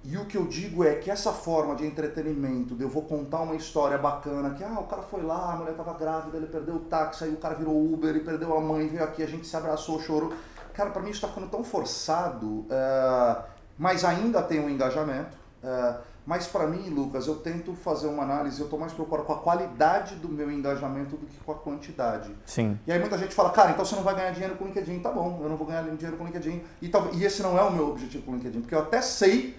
E 0.04 0.16
o 0.16 0.25
que 0.25 0.37
eu 0.37 0.47
digo 0.47 0.83
é 0.83 0.97
que 0.97 1.11
essa 1.11 1.33
forma 1.33 1.76
de 1.76 1.87
entretenimento, 1.87 2.75
de 2.75 2.83
eu 2.83 2.88
vou 2.88 3.02
contar 3.02 3.40
uma 3.42 3.54
história 3.54 3.99
bacana, 3.99 4.50
que 4.50 4.64
ah, 4.64 4.80
o 4.80 4.85
cara 4.85 5.02
foi 5.02 5.23
lá, 5.23 5.52
a 5.52 5.57
mulher 5.57 5.73
estava 5.73 5.92
grávida, 5.92 6.37
ele 6.37 6.47
perdeu 6.47 6.76
o 6.76 6.80
táxi, 6.80 7.25
aí 7.25 7.30
o 7.30 7.37
cara 7.37 7.54
virou 7.54 7.92
Uber, 7.92 8.16
e 8.16 8.21
perdeu 8.21 8.57
a 8.57 8.61
mãe, 8.61 8.88
veio 8.88 9.04
aqui, 9.04 9.23
a 9.23 9.26
gente 9.26 9.47
se 9.47 9.57
abraçou, 9.57 10.00
chorou. 10.00 10.33
Cara, 10.79 10.91
para 10.91 11.03
mim 11.03 11.11
isso 11.11 11.17
está 11.17 11.27
ficando 11.27 11.51
tão 11.51 11.65
forçado, 11.65 12.47
uh, 12.47 13.43
mas 13.77 14.05
ainda 14.05 14.41
tem 14.41 14.61
um 14.61 14.71
engajamento. 14.71 15.37
Uh, 15.61 15.99
mas 16.25 16.47
para 16.47 16.69
mim, 16.69 16.89
Lucas, 16.89 17.27
eu 17.27 17.35
tento 17.35 17.75
fazer 17.75 18.07
uma 18.07 18.23
análise, 18.23 18.61
eu 18.61 18.67
estou 18.67 18.79
mais 18.79 18.93
preocupado 18.93 19.25
com 19.25 19.33
a 19.33 19.39
qualidade 19.39 20.15
do 20.15 20.29
meu 20.29 20.49
engajamento 20.53 21.17
do 21.17 21.27
que 21.27 21.37
com 21.41 21.51
a 21.51 21.57
quantidade. 21.57 22.31
Sim. 22.47 22.79
E 22.87 22.93
aí 22.93 23.01
muita 23.01 23.19
gente 23.19 23.35
fala, 23.35 23.51
cara, 23.51 23.73
então 23.73 23.85
você 23.85 23.97
não 23.97 24.05
vai 24.05 24.15
ganhar 24.15 24.31
dinheiro 24.31 24.55
com 24.55 24.67
o 24.67 24.67
LinkedIn. 24.69 25.01
Tá 25.01 25.11
bom, 25.11 25.41
eu 25.43 25.49
não 25.49 25.57
vou 25.57 25.67
ganhar 25.67 25.83
dinheiro 25.83 26.17
com 26.17 26.23
o 26.23 26.27
LinkedIn. 26.29 26.63
E, 26.81 26.89
tal, 26.89 27.13
e 27.13 27.25
esse 27.25 27.43
não 27.43 27.59
é 27.59 27.63
o 27.63 27.73
meu 27.73 27.89
objetivo 27.89 28.23
com 28.23 28.31
o 28.31 28.35
LinkedIn, 28.37 28.61
porque 28.61 28.75
eu 28.77 28.79
até 28.79 29.03
sei 29.03 29.57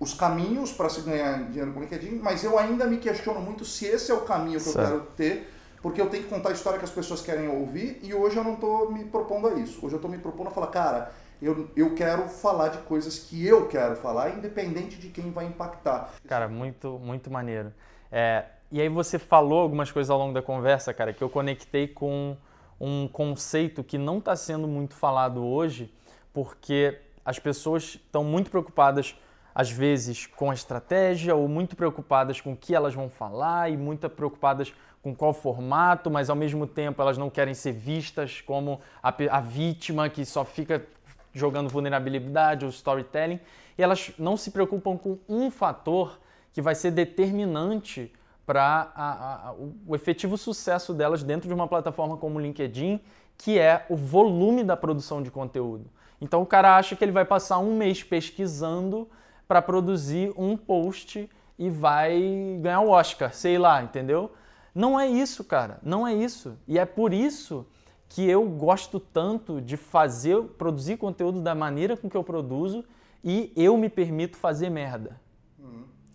os 0.00 0.14
caminhos 0.14 0.72
para 0.72 0.88
se 0.88 1.00
ganhar 1.02 1.44
dinheiro 1.44 1.72
com 1.72 1.78
o 1.78 1.82
LinkedIn, 1.84 2.18
mas 2.20 2.42
eu 2.42 2.58
ainda 2.58 2.86
me 2.88 2.96
questiono 2.96 3.40
muito 3.40 3.64
se 3.64 3.86
esse 3.86 4.10
é 4.10 4.14
o 4.14 4.22
caminho 4.22 4.58
que 4.58 4.64
certo. 4.64 4.80
eu 4.80 4.84
quero 4.84 5.00
ter, 5.16 5.54
porque 5.82 6.00
eu 6.00 6.08
tenho 6.08 6.24
que 6.24 6.28
contar 6.28 6.50
a 6.50 6.52
história 6.52 6.78
que 6.78 6.84
as 6.84 6.90
pessoas 6.90 7.22
querem 7.22 7.48
ouvir 7.48 7.98
e 8.02 8.12
hoje 8.12 8.36
eu 8.36 8.44
não 8.44 8.54
estou 8.54 8.90
me 8.92 9.04
propondo 9.04 9.48
a 9.48 9.54
isso. 9.54 9.84
Hoje 9.84 9.94
eu 9.94 9.98
estou 9.98 10.10
me 10.10 10.18
propondo 10.18 10.48
a 10.48 10.50
falar, 10.50 10.66
cara, 10.68 11.12
eu, 11.40 11.70
eu 11.74 11.94
quero 11.94 12.28
falar 12.28 12.68
de 12.68 12.78
coisas 12.78 13.18
que 13.18 13.46
eu 13.46 13.66
quero 13.66 13.96
falar, 13.96 14.30
independente 14.30 14.98
de 14.98 15.08
quem 15.08 15.30
vai 15.30 15.46
impactar. 15.46 16.12
Cara, 16.26 16.48
muito, 16.48 16.98
muito 16.98 17.30
maneiro. 17.30 17.72
É, 18.12 18.44
e 18.70 18.80
aí 18.80 18.88
você 18.88 19.18
falou 19.18 19.60
algumas 19.60 19.90
coisas 19.90 20.10
ao 20.10 20.18
longo 20.18 20.34
da 20.34 20.42
conversa, 20.42 20.92
cara, 20.92 21.12
que 21.12 21.22
eu 21.22 21.30
conectei 21.30 21.88
com 21.88 22.36
um 22.78 23.08
conceito 23.08 23.82
que 23.82 23.96
não 23.96 24.18
está 24.18 24.36
sendo 24.36 24.68
muito 24.68 24.94
falado 24.94 25.44
hoje, 25.44 25.92
porque 26.32 26.98
as 27.24 27.38
pessoas 27.38 27.84
estão 27.94 28.22
muito 28.22 28.50
preocupadas 28.50 29.16
às 29.54 29.70
vezes 29.70 30.26
com 30.26 30.50
a 30.50 30.54
estratégia 30.54 31.34
ou 31.34 31.48
muito 31.48 31.76
preocupadas 31.76 32.40
com 32.40 32.52
o 32.52 32.56
que 32.56 32.74
elas 32.74 32.94
vão 32.94 33.08
falar 33.08 33.70
e 33.70 33.76
muito 33.76 34.08
preocupadas 34.08 34.72
com 35.02 35.14
qual 35.14 35.32
formato, 35.32 36.10
mas 36.10 36.28
ao 36.28 36.36
mesmo 36.36 36.66
tempo 36.66 37.00
elas 37.00 37.16
não 37.16 37.30
querem 37.30 37.54
ser 37.54 37.72
vistas 37.72 38.40
como 38.40 38.80
a, 39.02 39.14
a 39.30 39.40
vítima 39.40 40.08
que 40.08 40.24
só 40.24 40.44
fica 40.44 40.86
jogando 41.32 41.68
vulnerabilidade 41.68 42.64
ou 42.64 42.70
storytelling 42.70 43.40
e 43.78 43.82
elas 43.82 44.12
não 44.18 44.36
se 44.36 44.50
preocupam 44.50 44.96
com 44.96 45.18
um 45.28 45.50
fator 45.50 46.18
que 46.52 46.60
vai 46.60 46.74
ser 46.74 46.90
determinante 46.90 48.12
para 48.44 49.54
o 49.86 49.94
efetivo 49.94 50.36
sucesso 50.36 50.92
delas 50.92 51.22
dentro 51.22 51.46
de 51.46 51.54
uma 51.54 51.68
plataforma 51.68 52.16
como 52.16 52.36
o 52.36 52.40
LinkedIn, 52.40 53.00
que 53.38 53.58
é 53.58 53.86
o 53.88 53.96
volume 53.96 54.64
da 54.64 54.76
produção 54.76 55.22
de 55.22 55.30
conteúdo. 55.30 55.86
Então 56.20 56.42
o 56.42 56.46
cara 56.46 56.76
acha 56.76 56.96
que 56.96 57.04
ele 57.04 57.12
vai 57.12 57.24
passar 57.24 57.58
um 57.58 57.76
mês 57.76 58.02
pesquisando 58.02 59.08
para 59.50 59.60
produzir 59.60 60.32
um 60.36 60.56
post 60.56 61.28
e 61.58 61.68
vai 61.68 62.56
ganhar 62.62 62.82
o 62.82 62.90
Oscar, 62.90 63.34
sei 63.34 63.58
lá, 63.58 63.82
entendeu? 63.82 64.30
Não 64.72 64.98
é 64.98 65.08
isso, 65.08 65.42
cara, 65.42 65.80
não 65.82 66.06
é 66.06 66.14
isso. 66.14 66.56
E 66.68 66.78
é 66.78 66.84
por 66.84 67.12
isso 67.12 67.66
que 68.08 68.30
eu 68.30 68.48
gosto 68.48 69.00
tanto 69.00 69.60
de 69.60 69.76
fazer, 69.76 70.40
produzir 70.56 70.98
conteúdo 70.98 71.40
da 71.40 71.52
maneira 71.52 71.96
com 71.96 72.08
que 72.08 72.16
eu 72.16 72.22
produzo 72.22 72.84
e 73.24 73.52
eu 73.56 73.76
me 73.76 73.88
permito 73.88 74.36
fazer 74.36 74.70
merda. 74.70 75.20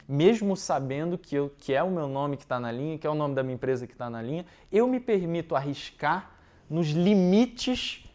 Mesmo 0.08 0.56
sabendo 0.56 1.18
que, 1.18 1.36
eu, 1.36 1.52
que 1.58 1.74
é 1.74 1.84
o 1.84 1.92
meu 1.92 2.08
nome 2.08 2.38
que 2.38 2.44
está 2.44 2.58
na 2.58 2.72
linha, 2.72 2.98
que 2.98 3.06
é 3.06 3.10
o 3.10 3.16
nome 3.16 3.36
da 3.36 3.44
minha 3.44 3.56
empresa 3.56 3.86
que 3.86 3.92
está 3.92 4.10
na 4.10 4.22
linha, 4.22 4.46
eu 4.72 4.88
me 4.88 5.02
permito 5.02 5.58
arriscar 5.58 6.32
nos 6.70 6.88
limites 6.88 8.10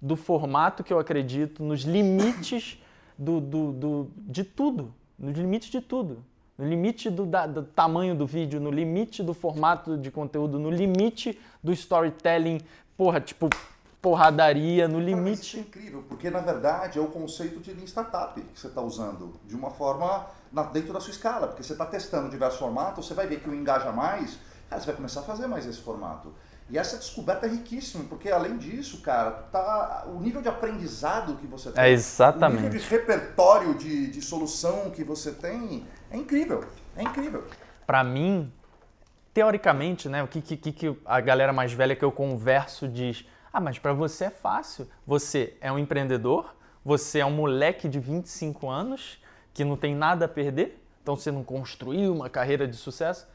do 0.00 0.16
formato 0.16 0.82
que 0.82 0.90
eu 0.90 0.98
acredito, 0.98 1.62
nos 1.62 1.82
limites 1.82 2.82
do, 3.16 3.40
do, 3.40 3.72
do, 3.72 4.10
de 4.16 4.44
tudo, 4.44 4.92
no 5.18 5.30
limite 5.30 5.70
de 5.70 5.80
tudo. 5.80 6.24
No 6.56 6.68
limite 6.68 7.10
do, 7.10 7.26
da, 7.26 7.46
do 7.46 7.64
tamanho 7.64 8.14
do 8.14 8.26
vídeo, 8.26 8.60
no 8.60 8.70
limite 8.70 9.24
do 9.24 9.34
formato 9.34 9.98
de 9.98 10.08
conteúdo, 10.08 10.56
no 10.56 10.70
limite 10.70 11.36
do 11.62 11.72
storytelling, 11.72 12.60
porra, 12.96 13.20
tipo, 13.20 13.50
porradaria, 14.00 14.86
no 14.86 15.00
limite. 15.00 15.40
isso 15.40 15.56
é 15.56 15.60
incrível, 15.60 16.04
porque 16.06 16.30
na 16.30 16.40
verdade 16.40 16.98
é 16.98 17.02
o 17.02 17.08
conceito 17.08 17.58
de 17.58 17.72
Lean 17.72 17.86
Startup 17.86 18.38
que 18.38 18.60
você 18.60 18.66
está 18.66 18.82
usando, 18.82 19.34
de 19.46 19.56
uma 19.56 19.70
forma 19.70 20.26
na, 20.52 20.62
dentro 20.64 20.92
da 20.92 21.00
sua 21.00 21.10
escala, 21.10 21.48
porque 21.48 21.62
você 21.62 21.72
está 21.72 21.86
testando 21.86 22.28
diversos 22.28 22.58
formatos, 22.58 23.06
você 23.06 23.14
vai 23.14 23.26
ver 23.26 23.40
que 23.40 23.48
o 23.48 23.54
engaja 23.54 23.90
mais, 23.90 24.38
cara, 24.68 24.80
você 24.80 24.86
vai 24.86 24.96
começar 24.96 25.20
a 25.20 25.22
fazer 25.22 25.46
mais 25.46 25.66
esse 25.66 25.80
formato. 25.80 26.32
E 26.70 26.78
essa 26.78 26.96
descoberta 26.96 27.46
é 27.46 27.50
riquíssima, 27.50 28.04
porque 28.04 28.30
além 28.30 28.56
disso, 28.56 29.02
cara, 29.02 29.30
tá, 29.30 30.06
o 30.06 30.18
nível 30.18 30.40
de 30.40 30.48
aprendizado 30.48 31.36
que 31.36 31.46
você 31.46 31.70
tem, 31.70 31.84
é 31.84 31.90
exatamente. 31.90 32.60
o 32.60 32.62
nível 32.62 32.80
de 32.80 32.86
repertório 32.86 33.74
de, 33.74 34.06
de 34.06 34.22
solução 34.22 34.90
que 34.90 35.04
você 35.04 35.30
tem, 35.30 35.86
é 36.10 36.16
incrível. 36.16 36.64
É 36.96 37.02
incrível. 37.02 37.44
Para 37.86 38.02
mim, 38.02 38.50
teoricamente, 39.34 40.08
né, 40.08 40.22
o 40.22 40.28
que, 40.28 40.40
que, 40.40 40.72
que 40.72 40.96
a 41.04 41.20
galera 41.20 41.52
mais 41.52 41.72
velha 41.72 41.94
que 41.94 42.04
eu 42.04 42.12
converso 42.12 42.88
diz: 42.88 43.26
ah, 43.52 43.60
mas 43.60 43.78
para 43.78 43.92
você 43.92 44.24
é 44.24 44.30
fácil. 44.30 44.88
Você 45.06 45.56
é 45.60 45.70
um 45.70 45.78
empreendedor, 45.78 46.56
você 46.84 47.18
é 47.18 47.26
um 47.26 47.30
moleque 47.30 47.88
de 47.88 48.00
25 48.00 48.70
anos 48.70 49.22
que 49.52 49.64
não 49.64 49.76
tem 49.76 49.94
nada 49.94 50.24
a 50.24 50.28
perder, 50.28 50.80
então 51.02 51.14
você 51.14 51.30
não 51.30 51.44
construiu 51.44 52.12
uma 52.12 52.30
carreira 52.30 52.66
de 52.66 52.76
sucesso. 52.76 53.28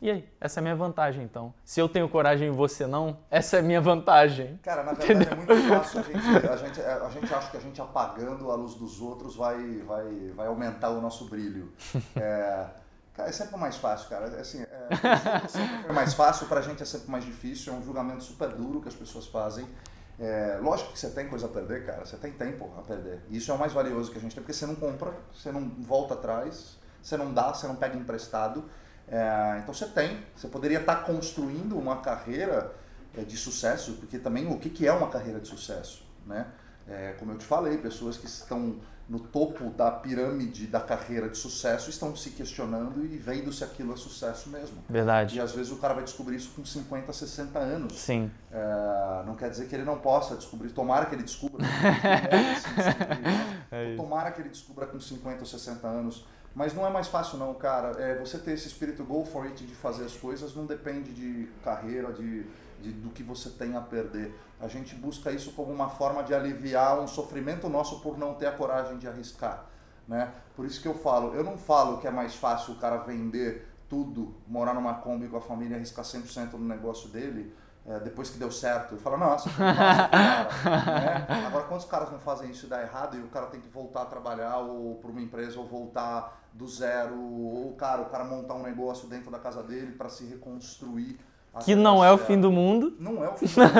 E 0.00 0.10
aí? 0.10 0.28
Essa 0.40 0.58
é 0.58 0.60
a 0.60 0.62
minha 0.62 0.76
vantagem, 0.76 1.24
então. 1.24 1.54
Se 1.64 1.80
eu 1.80 1.88
tenho 1.88 2.08
coragem 2.08 2.48
e 2.48 2.50
você 2.50 2.86
não, 2.86 3.18
essa 3.30 3.56
é 3.56 3.60
a 3.60 3.62
minha 3.62 3.80
vantagem. 3.80 4.58
Cara, 4.62 4.82
na 4.82 4.92
verdade 4.92 5.24
Entendeu? 5.24 5.32
é 5.32 5.36
muito 5.36 5.68
fácil. 5.68 6.00
A 6.00 6.02
gente, 6.04 6.46
a, 6.46 6.56
gente, 6.56 6.80
a 6.82 7.08
gente 7.08 7.34
acha 7.34 7.50
que 7.50 7.56
a 7.56 7.60
gente 7.60 7.80
apagando 7.80 8.50
a 8.50 8.54
luz 8.54 8.74
dos 8.74 9.00
outros 9.00 9.36
vai, 9.36 9.78
vai, 9.86 10.32
vai 10.36 10.46
aumentar 10.48 10.90
o 10.90 11.00
nosso 11.00 11.28
brilho. 11.28 11.72
É, 12.16 12.66
cara, 13.14 13.28
é 13.28 13.32
sempre 13.32 13.56
mais 13.56 13.76
fácil, 13.76 14.08
cara. 14.08 14.26
É 14.26 14.40
assim, 14.40 14.62
é, 14.62 14.88
é 15.44 15.48
sempre 15.48 15.92
mais 15.92 16.12
fácil, 16.14 16.46
pra 16.46 16.60
gente 16.60 16.82
é 16.82 16.86
sempre 16.86 17.10
mais 17.10 17.24
difícil. 17.24 17.72
É 17.72 17.76
um 17.76 17.82
julgamento 17.82 18.22
super 18.22 18.48
duro 18.50 18.80
que 18.80 18.88
as 18.88 18.94
pessoas 18.94 19.26
fazem. 19.26 19.66
É, 20.18 20.58
lógico 20.62 20.92
que 20.92 20.98
você 20.98 21.10
tem 21.10 21.28
coisa 21.28 21.46
a 21.46 21.48
perder, 21.48 21.84
cara. 21.86 22.04
Você 22.04 22.16
tem 22.16 22.32
tempo 22.32 22.70
a 22.78 22.82
perder. 22.82 23.20
Isso 23.30 23.50
é 23.50 23.54
o 23.54 23.58
mais 23.58 23.72
valioso 23.72 24.10
que 24.10 24.18
a 24.18 24.20
gente 24.20 24.34
tem, 24.34 24.42
porque 24.42 24.54
você 24.54 24.66
não 24.66 24.74
compra, 24.74 25.14
você 25.32 25.52
não 25.52 25.68
volta 25.80 26.14
atrás, 26.14 26.78
você 27.02 27.16
não 27.16 27.32
dá, 27.32 27.52
você 27.52 27.66
não 27.66 27.76
pega 27.76 27.96
emprestado. 27.96 28.64
É, 29.08 29.58
então 29.62 29.72
você 29.72 29.86
tem, 29.86 30.18
você 30.34 30.48
poderia 30.48 30.80
estar 30.80 31.04
construindo 31.04 31.78
uma 31.78 32.00
carreira 32.00 32.74
é, 33.16 33.22
de 33.22 33.36
sucesso, 33.36 33.94
porque 33.94 34.18
também 34.18 34.52
o 34.52 34.58
que, 34.58 34.68
que 34.68 34.86
é 34.86 34.92
uma 34.92 35.08
carreira 35.08 35.40
de 35.40 35.48
sucesso, 35.48 36.04
né? 36.26 36.46
É, 36.88 37.14
como 37.18 37.32
eu 37.32 37.38
te 37.38 37.44
falei, 37.44 37.78
pessoas 37.78 38.16
que 38.16 38.26
estão 38.26 38.76
no 39.08 39.20
topo 39.20 39.70
da 39.70 39.90
pirâmide 39.90 40.66
da 40.66 40.80
carreira 40.80 41.28
de 41.28 41.38
sucesso 41.38 41.90
estão 41.90 42.16
se 42.16 42.30
questionando 42.30 43.04
e 43.04 43.16
vendo 43.16 43.52
se 43.52 43.62
aquilo 43.62 43.92
é 43.92 43.96
sucesso 43.96 44.50
mesmo. 44.50 44.82
Verdade. 44.88 45.36
E 45.36 45.40
às 45.40 45.52
vezes 45.52 45.70
o 45.70 45.76
cara 45.76 45.94
vai 45.94 46.02
descobrir 46.02 46.36
isso 46.36 46.50
com 46.56 46.64
50, 46.64 47.12
60 47.12 47.58
anos. 47.58 48.00
Sim. 48.00 48.30
É, 48.50 49.22
não 49.24 49.36
quer 49.36 49.48
dizer 49.48 49.68
que 49.68 49.76
ele 49.76 49.84
não 49.84 49.98
possa 49.98 50.34
descobrir, 50.34 50.70
tomara 50.70 51.06
que 51.06 51.14
ele 51.14 51.22
descubra. 51.22 51.64
é 53.70 53.94
tomara 53.94 54.32
que 54.32 54.40
ele 54.40 54.48
descubra 54.48 54.86
com 54.86 54.98
50 54.98 55.40
ou 55.40 55.46
60 55.46 55.86
anos 55.86 56.24
mas 56.56 56.72
não 56.72 56.86
é 56.86 56.90
mais 56.90 57.06
fácil 57.06 57.36
não, 57.36 57.52
cara. 57.52 58.00
É, 58.00 58.18
você 58.18 58.38
ter 58.38 58.52
esse 58.52 58.66
espírito 58.66 59.04
go 59.04 59.26
for 59.26 59.44
it 59.44 59.62
de 59.62 59.74
fazer 59.74 60.06
as 60.06 60.16
coisas 60.16 60.56
não 60.56 60.64
depende 60.64 61.12
de 61.12 61.50
carreira, 61.62 62.10
de, 62.14 62.44
de, 62.80 62.92
do 62.92 63.10
que 63.10 63.22
você 63.22 63.50
tem 63.50 63.76
a 63.76 63.80
perder. 63.82 64.34
A 64.58 64.66
gente 64.66 64.94
busca 64.94 65.30
isso 65.30 65.52
como 65.52 65.70
uma 65.70 65.90
forma 65.90 66.24
de 66.24 66.34
aliviar 66.34 66.98
um 66.98 67.06
sofrimento 67.06 67.68
nosso 67.68 68.00
por 68.00 68.16
não 68.16 68.32
ter 68.32 68.46
a 68.46 68.52
coragem 68.52 68.96
de 68.96 69.06
arriscar. 69.06 69.66
Né? 70.08 70.32
Por 70.54 70.64
isso 70.64 70.80
que 70.80 70.88
eu 70.88 70.94
falo, 70.94 71.34
eu 71.34 71.44
não 71.44 71.58
falo 71.58 71.98
que 71.98 72.06
é 72.06 72.10
mais 72.10 72.34
fácil 72.34 72.72
o 72.72 72.78
cara 72.78 72.96
vender 72.96 73.68
tudo, 73.86 74.34
morar 74.48 74.72
numa 74.72 74.94
Kombi 74.94 75.28
com 75.28 75.36
a 75.36 75.42
família 75.42 75.74
e 75.74 75.76
arriscar 75.76 76.06
100% 76.06 76.52
no 76.52 76.66
negócio 76.66 77.10
dele, 77.10 77.54
é, 77.88 78.00
depois 78.00 78.28
que 78.28 78.38
deu 78.38 78.50
certo, 78.50 78.96
e 78.96 78.98
fala, 78.98 79.16
nossa, 79.16 79.48
nossa 79.48 80.08
cara, 80.08 81.28
né? 81.28 81.46
Agora, 81.46 81.64
quantos 81.64 81.86
caras 81.86 82.10
não 82.10 82.18
fazem 82.18 82.50
isso 82.50 82.66
e 82.66 82.68
dá 82.68 82.82
errado 82.82 83.16
e 83.16 83.20
o 83.20 83.28
cara 83.28 83.46
tem 83.46 83.60
que 83.60 83.68
voltar 83.68 84.02
a 84.02 84.06
trabalhar 84.06 84.58
ou 84.58 84.96
para 84.96 85.10
uma 85.10 85.20
empresa 85.20 85.58
ou 85.60 85.66
voltar 85.66 86.42
do 86.52 86.66
zero, 86.66 87.16
ou 87.16 87.74
cara, 87.74 88.02
o 88.02 88.06
cara 88.06 88.24
montar 88.24 88.54
um 88.54 88.62
negócio 88.62 89.08
dentro 89.08 89.30
da 89.30 89.38
casa 89.38 89.62
dele 89.62 89.92
para 89.92 90.08
se 90.08 90.24
reconstruir. 90.24 91.16
Que 91.60 91.74
não 91.74 92.04
é 92.04 92.12
o 92.12 92.18
fim 92.18 92.38
do 92.38 92.50
mundo. 92.50 92.94
Não 92.98 93.24
é 93.24 93.28
o 93.28 93.36
fim 93.36 93.46
do 93.46 93.60
mundo. 93.60 93.70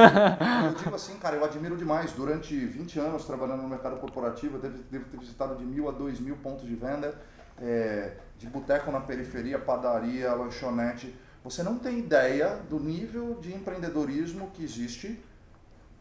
eu 0.66 0.74
digo 0.74 0.94
assim, 0.94 1.16
cara, 1.16 1.36
eu 1.36 1.44
admiro 1.44 1.76
demais. 1.76 2.12
Durante 2.12 2.54
20 2.54 3.00
anos 3.00 3.24
trabalhando 3.24 3.62
no 3.62 3.68
mercado 3.68 3.96
corporativo, 3.96 4.56
eu 4.56 4.60
devo, 4.60 4.78
devo 4.84 5.04
ter 5.06 5.18
visitado 5.18 5.56
de 5.56 5.64
mil 5.64 5.88
a 5.88 5.92
dois 5.92 6.20
mil 6.20 6.36
pontos 6.36 6.64
de 6.64 6.74
venda, 6.74 7.14
é, 7.60 8.12
de 8.38 8.46
boteco 8.46 8.90
na 8.90 9.00
periferia, 9.00 9.58
padaria, 9.58 10.32
lanchonete 10.32 11.14
você 11.46 11.62
não 11.62 11.78
tem 11.78 12.00
ideia 12.00 12.56
do 12.68 12.80
nível 12.80 13.38
de 13.40 13.54
empreendedorismo 13.54 14.50
que 14.52 14.64
existe 14.64 15.22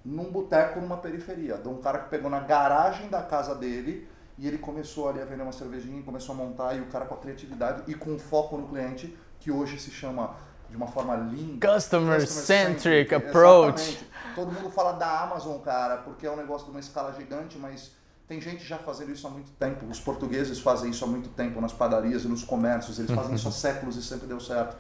num 0.04 0.32
boteco 0.32 0.82
numa 0.82 0.98
periferia. 0.98 1.56
De 1.56 1.68
um 1.68 1.78
cara 1.78 2.00
que 2.00 2.10
pegou 2.10 2.32
na 2.32 2.40
garagem 2.40 3.10
da 3.10 3.22
casa 3.22 3.54
dele 3.54 4.10
e 4.40 4.48
ele 4.48 4.58
começou 4.58 5.08
ali 5.08 5.22
a 5.22 5.26
vender 5.26 5.44
uma 5.44 5.52
cervejinha, 5.52 6.02
começou 6.02 6.34
a 6.34 6.38
montar 6.40 6.74
e 6.74 6.82
o 6.82 6.88
cara 6.88 7.06
com 7.06 7.14
a 7.14 7.18
criatividade 7.18 7.84
e 7.86 7.94
com 7.94 8.18
foco 8.18 8.58
no 8.58 8.68
cliente, 8.68 9.16
que 9.40 9.52
hoje 9.52 9.80
se 9.80 9.92
chama 9.92 10.36
de 10.68 10.76
uma 10.76 10.88
forma 10.88 11.16
linda. 11.16 11.74
Customer, 11.74 12.28
centric 12.28 13.14
approach. 13.14 13.82
Exatamente. 13.82 14.10
Todo 14.34 14.52
mundo 14.52 14.72
fala 14.72 14.94
da 14.94 15.22
Amazon, 15.22 15.60
cara, 15.60 15.98
porque 15.98 16.26
é 16.26 16.32
um 16.32 16.38
negócio 16.38 16.66
de 16.66 16.72
uma 16.72 16.80
escala 16.80 17.14
gigante, 17.14 17.56
mas 17.60 17.92
tem 18.28 18.42
gente 18.42 18.66
já 18.66 18.80
fazendo 18.80 19.12
isso 19.12 19.28
há 19.28 19.30
muito 19.30 19.52
tempo. 19.52 19.86
Os 19.86 20.00
portugueses 20.00 20.60
fazem 20.60 20.90
isso 20.90 21.06
há 21.06 21.08
muito 21.08 21.30
tempo 21.30 21.62
nas 21.62 21.72
padarias 21.72 22.24
e 22.24 22.28
nos 22.28 22.44
comércios. 22.44 22.98
Eles 22.98 23.12
fazem 23.12 23.36
isso 23.36 23.48
há 23.48 23.52
séculos 23.54 23.96
e 23.96 24.02
sempre 24.02 24.26
deu 24.26 24.40
certo. 24.40 24.76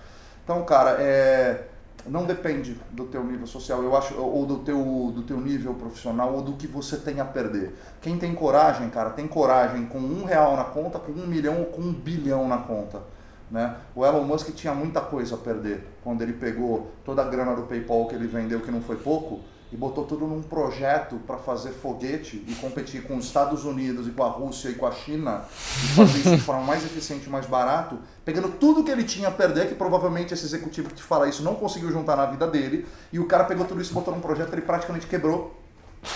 Então, 0.45 0.63
cara, 0.63 0.91
é, 1.01 1.63
não 2.05 2.23
depende 2.23 2.79
do 2.91 3.05
teu 3.05 3.23
nível 3.23 3.47
social, 3.47 3.81
eu 3.81 3.97
acho, 3.97 4.15
ou 4.15 4.45
do 4.45 4.59
teu, 4.59 4.77
do 5.11 5.23
teu 5.23 5.41
nível 5.41 5.73
profissional, 5.73 6.35
ou 6.35 6.43
do 6.43 6.53
que 6.53 6.67
você 6.67 6.97
tem 6.97 7.19
a 7.19 7.25
perder. 7.25 7.75
Quem 7.99 8.15
tem 8.19 8.35
coragem, 8.35 8.87
cara, 8.91 9.09
tem 9.09 9.27
coragem 9.27 9.87
com 9.87 9.97
um 9.97 10.23
real 10.23 10.55
na 10.55 10.65
conta, 10.65 10.99
com 10.99 11.11
um 11.11 11.25
milhão 11.25 11.61
ou 11.61 11.65
com 11.65 11.81
um 11.81 11.91
bilhão 11.91 12.47
na 12.47 12.59
conta. 12.59 13.01
Né? 13.49 13.75
O 13.95 14.05
Elon 14.05 14.23
Musk 14.23 14.53
tinha 14.53 14.75
muita 14.75 15.01
coisa 15.01 15.33
a 15.33 15.37
perder 15.39 15.83
quando 16.03 16.21
ele 16.21 16.33
pegou 16.33 16.91
toda 17.03 17.23
a 17.23 17.25
grana 17.25 17.55
do 17.55 17.63
PayPal 17.63 18.07
que 18.07 18.13
ele 18.13 18.27
vendeu, 18.27 18.61
que 18.61 18.69
não 18.69 18.81
foi 18.81 18.97
pouco, 18.97 19.39
e 19.75 19.77
botou 19.77 20.05
tudo 20.05 20.25
num 20.25 20.41
projeto 20.41 21.17
para 21.27 21.37
fazer 21.37 21.71
foguete 21.71 22.41
e 22.47 22.55
competir 22.55 23.03
com 23.03 23.17
os 23.17 23.25
Estados 23.25 23.65
Unidos 23.65 24.07
e 24.07 24.11
com 24.11 24.23
a 24.23 24.29
Rússia 24.29 24.69
e 24.69 24.75
com 24.75 24.87
a 24.87 24.91
China 24.93 25.43
e 25.51 25.87
fazer 25.89 26.19
isso 26.19 26.31
de 26.31 26.41
forma 26.41 26.63
mais 26.63 26.85
eficiente 26.85 27.27
e 27.27 27.29
mais 27.29 27.45
barato, 27.45 27.99
pegando 28.23 28.47
tudo 28.47 28.85
que 28.85 28.89
ele 28.89 29.03
tinha 29.03 29.27
a 29.27 29.31
perder, 29.31 29.67
que 29.67 29.75
provavelmente 29.75 30.33
esse 30.33 30.45
executivo 30.45 30.87
que 30.87 30.95
te 30.95 31.03
fala 31.03 31.27
isso 31.27 31.43
não 31.43 31.55
conseguiu 31.55 31.91
juntar 31.91 32.15
na 32.15 32.25
vida 32.25 32.47
dele, 32.47 32.87
e 33.11 33.19
o 33.19 33.25
cara 33.25 33.43
pegou 33.43 33.65
tudo 33.65 33.81
isso 33.81 33.91
e 33.91 33.93
botou 33.93 34.15
num 34.15 34.21
projeto 34.21 34.53
ele 34.53 34.61
praticamente 34.61 35.07
quebrou 35.07 35.53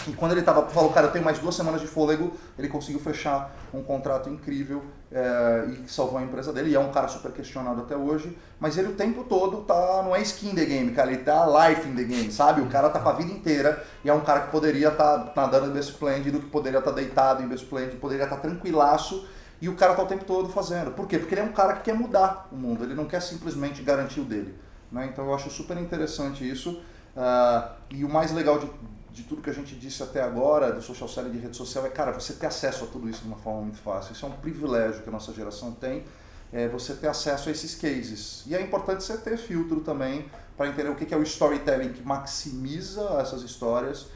e 0.08 0.14
quando 0.14 0.34
ele 0.34 0.42
tava, 0.42 0.68
falou, 0.70 0.92
cara, 0.92 1.08
eu 1.08 1.12
tenho 1.12 1.26
mais 1.26 1.40
duas 1.40 1.56
semanas 1.56 1.82
de 1.82 1.88
fôlego, 1.88 2.34
ele 2.58 2.68
conseguiu 2.68 3.00
fechar 3.00 3.56
um 3.74 3.82
contrato 3.82 4.30
incrível 4.30 4.84
é, 5.12 5.66
e 5.68 5.90
salvou 5.90 6.20
a 6.20 6.24
empresa 6.24 6.54
dele. 6.54 6.72
E 6.72 6.76
é 6.76 6.80
um 6.80 6.92
cara 6.92 7.08
super 7.08 7.32
questionado 7.32 7.82
até 7.82 7.96
hoje, 7.96 8.38
mas 8.60 8.78
ele 8.78 8.90
o 8.90 8.94
tempo 8.94 9.24
todo 9.24 9.62
tá, 9.64 10.02
não 10.04 10.16
é 10.16 10.22
skin 10.22 10.54
the 10.54 10.66
game, 10.66 10.92
cara, 10.92 11.12
ele 11.12 11.24
tá 11.24 11.46
life 11.46 11.88
in 11.88 11.96
the 11.96 12.04
game, 12.04 12.32
sabe? 12.32 12.62
O 12.62 12.68
cara 12.68 12.90
tá 12.90 13.00
com 13.00 13.10
a 13.10 13.14
vida 13.14 13.32
inteira 13.32 13.84
e 14.04 14.10
é 14.10 14.14
um 14.14 14.22
cara 14.22 14.42
que 14.42 14.52
poderia 14.52 14.90
estar 14.90 15.18
tá 15.20 15.42
nadando 15.42 15.76
em 15.76 15.80
Splendid, 15.80 16.40
que 16.40 16.46
poderia 16.48 16.80
estar 16.80 16.92
tá 16.92 16.96
deitado 16.96 17.44
em 17.44 17.48
Best 17.48 17.66
Splendid, 17.66 17.98
poderia 17.98 18.24
estar 18.24 18.36
tá 18.36 18.42
tranquilaço 18.42 19.28
e 19.62 19.68
o 19.68 19.76
cara 19.76 19.94
tá 19.94 20.04
o 20.04 20.08
tempo 20.08 20.24
todo 20.24 20.50
fazendo. 20.50 20.92
Por 20.92 21.08
quê? 21.08 21.18
Porque 21.18 21.34
ele 21.34 21.42
é 21.42 21.44
um 21.44 21.52
cara 21.52 21.74
que 21.74 21.84
quer 21.84 21.94
mudar 21.94 22.48
o 22.52 22.56
mundo, 22.56 22.84
ele 22.84 22.94
não 22.94 23.06
quer 23.06 23.22
simplesmente 23.22 23.82
garantir 23.82 24.22
o 24.22 24.26
dele. 24.26 24.56
Né? 24.92 25.10
Então 25.12 25.26
eu 25.26 25.34
acho 25.34 25.50
super 25.50 25.78
interessante 25.78 26.50
isso. 26.50 26.82
Uh, 27.16 27.70
e 27.90 28.06
o 28.06 28.10
mais 28.10 28.32
legal 28.32 28.60
de, 28.60 28.70
de 29.12 29.24
tudo 29.24 29.42
que 29.42 29.50
a 29.50 29.54
gente 29.54 29.76
disse 29.76 30.04
até 30.04 30.22
agora, 30.22 30.72
do 30.72 30.82
social 30.82 31.10
selling 31.10 31.32
de 31.32 31.40
rede 31.40 31.58
social, 31.58 31.86
é, 31.86 31.90
cara, 31.90 32.12
você 32.12 32.34
ter 32.34 32.46
acesso 32.46 32.84
a 32.84 32.88
tudo 32.88 33.10
isso 33.10 33.22
de 33.22 33.28
uma 33.28 33.38
forma 33.38 33.62
muito 33.62 33.80
fácil. 33.80 34.14
Isso 34.14 34.26
é 34.26 34.30
um 34.30 34.34
privilégio 34.34 35.02
que 35.02 35.10
a 35.10 35.12
nossa 35.12 35.34
geração 35.34 35.72
tem, 35.72 36.04
é 36.52 36.68
você 36.68 36.94
ter 36.94 37.08
acesso 37.08 37.50
a 37.50 37.52
esses 37.52 37.76
cases. 37.76 38.44
E 38.48 38.56
é 38.56 38.62
importante 38.62 39.04
você 39.04 39.18
ter 39.18 39.38
filtro 39.38 39.82
também 39.82 40.26
para 40.56 40.68
entender 40.68 40.90
o 40.90 40.96
que 40.96 41.14
é 41.14 41.18
o 41.18 41.24
storytelling 41.24 41.94
que 41.94 42.04
maximiza 42.04 43.02
essas 43.20 43.42
histórias 43.42 44.08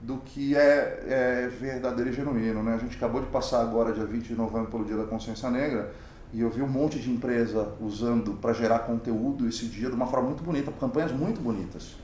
do 0.00 0.18
que 0.18 0.56
é, 0.56 1.04
é 1.06 1.48
verdadeiro 1.48 2.10
e 2.10 2.12
genuíno. 2.12 2.62
Né? 2.62 2.74
A 2.74 2.78
gente 2.78 2.96
acabou 2.96 3.20
de 3.20 3.28
passar 3.28 3.60
agora, 3.60 3.92
dia 3.92 4.04
20 4.04 4.26
de 4.26 4.34
novembro, 4.34 4.70
pelo 4.70 4.84
Dia 4.84 4.96
da 4.96 5.04
Consciência 5.04 5.48
Negra, 5.50 5.92
e 6.32 6.40
eu 6.40 6.50
vi 6.50 6.62
um 6.62 6.68
monte 6.68 6.98
de 6.98 7.10
empresa 7.10 7.74
usando 7.80 8.32
para 8.34 8.52
gerar 8.52 8.80
conteúdo 8.80 9.46
esse 9.46 9.66
dia 9.66 9.88
de 9.88 9.94
uma 9.94 10.06
forma 10.06 10.28
muito 10.28 10.42
bonita, 10.42 10.72
campanhas 10.72 11.12
muito 11.12 11.40
bonitas 11.40 12.01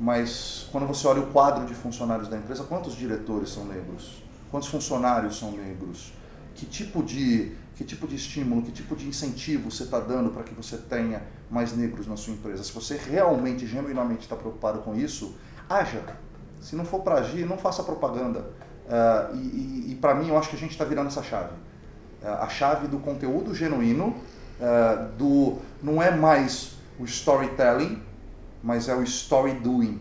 mas 0.00 0.66
quando 0.72 0.86
você 0.86 1.06
olha 1.06 1.20
o 1.20 1.26
quadro 1.26 1.66
de 1.66 1.74
funcionários 1.74 2.26
da 2.26 2.38
empresa, 2.38 2.64
quantos 2.64 2.96
diretores 2.96 3.50
são 3.50 3.66
negros? 3.66 4.22
Quantos 4.50 4.70
funcionários 4.70 5.38
são 5.38 5.52
negros? 5.52 6.14
Que 6.54 6.64
tipo 6.64 7.02
de, 7.02 7.52
que 7.76 7.84
tipo 7.84 8.08
de 8.08 8.16
estímulo, 8.16 8.62
que 8.62 8.72
tipo 8.72 8.96
de 8.96 9.06
incentivo 9.06 9.70
você 9.70 9.82
está 9.82 10.00
dando 10.00 10.30
para 10.30 10.42
que 10.42 10.54
você 10.54 10.78
tenha 10.78 11.22
mais 11.50 11.76
negros 11.76 12.06
na 12.06 12.16
sua 12.16 12.32
empresa? 12.32 12.64
Se 12.64 12.72
você 12.72 12.96
realmente, 12.96 13.66
genuinamente 13.66 14.22
está 14.22 14.34
preocupado 14.34 14.78
com 14.78 14.96
isso, 14.96 15.36
haja. 15.68 16.02
Se 16.62 16.74
não 16.74 16.86
for 16.86 17.02
para 17.02 17.16
agir, 17.16 17.44
não 17.44 17.58
faça 17.58 17.82
propaganda. 17.82 18.40
Uh, 18.86 19.36
e, 19.36 19.38
e, 19.38 19.92
e 19.92 19.98
para 20.00 20.14
mim, 20.14 20.28
eu 20.28 20.38
acho 20.38 20.48
que 20.48 20.56
a 20.56 20.58
gente 20.58 20.70
está 20.70 20.84
virando 20.86 21.08
essa 21.08 21.22
chave. 21.22 21.52
Uh, 22.22 22.26
a 22.40 22.48
chave 22.48 22.88
do 22.88 22.98
conteúdo 23.00 23.54
genuíno, 23.54 24.16
uh, 24.58 25.12
do 25.18 25.58
não 25.82 26.02
é 26.02 26.10
mais 26.10 26.72
o 26.98 27.04
storytelling, 27.04 28.02
mas 28.62 28.88
é 28.88 28.94
o 28.94 29.02
story 29.02 29.54
doing. 29.54 30.00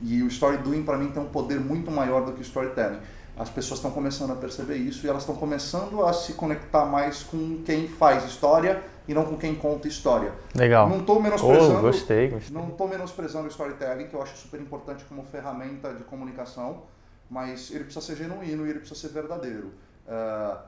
E 0.00 0.22
o 0.22 0.26
story 0.28 0.58
doing 0.58 0.82
para 0.82 0.98
mim 0.98 1.10
tem 1.10 1.22
um 1.22 1.28
poder 1.28 1.60
muito 1.60 1.90
maior 1.90 2.24
do 2.24 2.32
que 2.32 2.40
o 2.40 2.42
storytelling. 2.42 2.98
As 3.36 3.48
pessoas 3.48 3.78
estão 3.78 3.90
começando 3.90 4.30
a 4.32 4.36
perceber 4.36 4.76
isso 4.76 5.06
e 5.06 5.08
elas 5.08 5.22
estão 5.22 5.34
começando 5.34 6.04
a 6.04 6.12
se 6.12 6.34
conectar 6.34 6.84
mais 6.84 7.22
com 7.22 7.62
quem 7.64 7.88
faz 7.88 8.24
história 8.24 8.82
e 9.08 9.14
não 9.14 9.24
com 9.24 9.36
quem 9.36 9.54
conta 9.54 9.88
história. 9.88 10.32
Legal. 10.54 10.88
Não 10.88 11.00
estou 11.00 11.20
menosprezando. 11.20 11.78
Oh, 11.78 11.80
gostei, 11.80 12.28
gostei. 12.28 12.54
Não 12.54 12.68
estou 12.68 12.86
menosprezando 12.86 13.46
o 13.46 13.48
storytelling, 13.48 14.06
que 14.06 14.14
eu 14.14 14.22
acho 14.22 14.36
super 14.36 14.60
importante 14.60 15.04
como 15.04 15.24
ferramenta 15.24 15.94
de 15.94 16.04
comunicação, 16.04 16.82
mas 17.30 17.70
ele 17.70 17.84
precisa 17.84 18.04
ser 18.04 18.16
genuíno 18.16 18.66
e 18.66 18.70
ele 18.70 18.80
precisa 18.80 19.00
ser 19.00 19.08
verdadeiro. 19.08 19.72
Uh, 20.06 20.58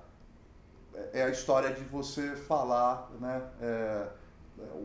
é 1.12 1.22
a 1.22 1.28
história 1.28 1.70
de 1.70 1.82
você 1.84 2.34
falar, 2.34 3.10
né? 3.20 3.42
É, 3.60 4.06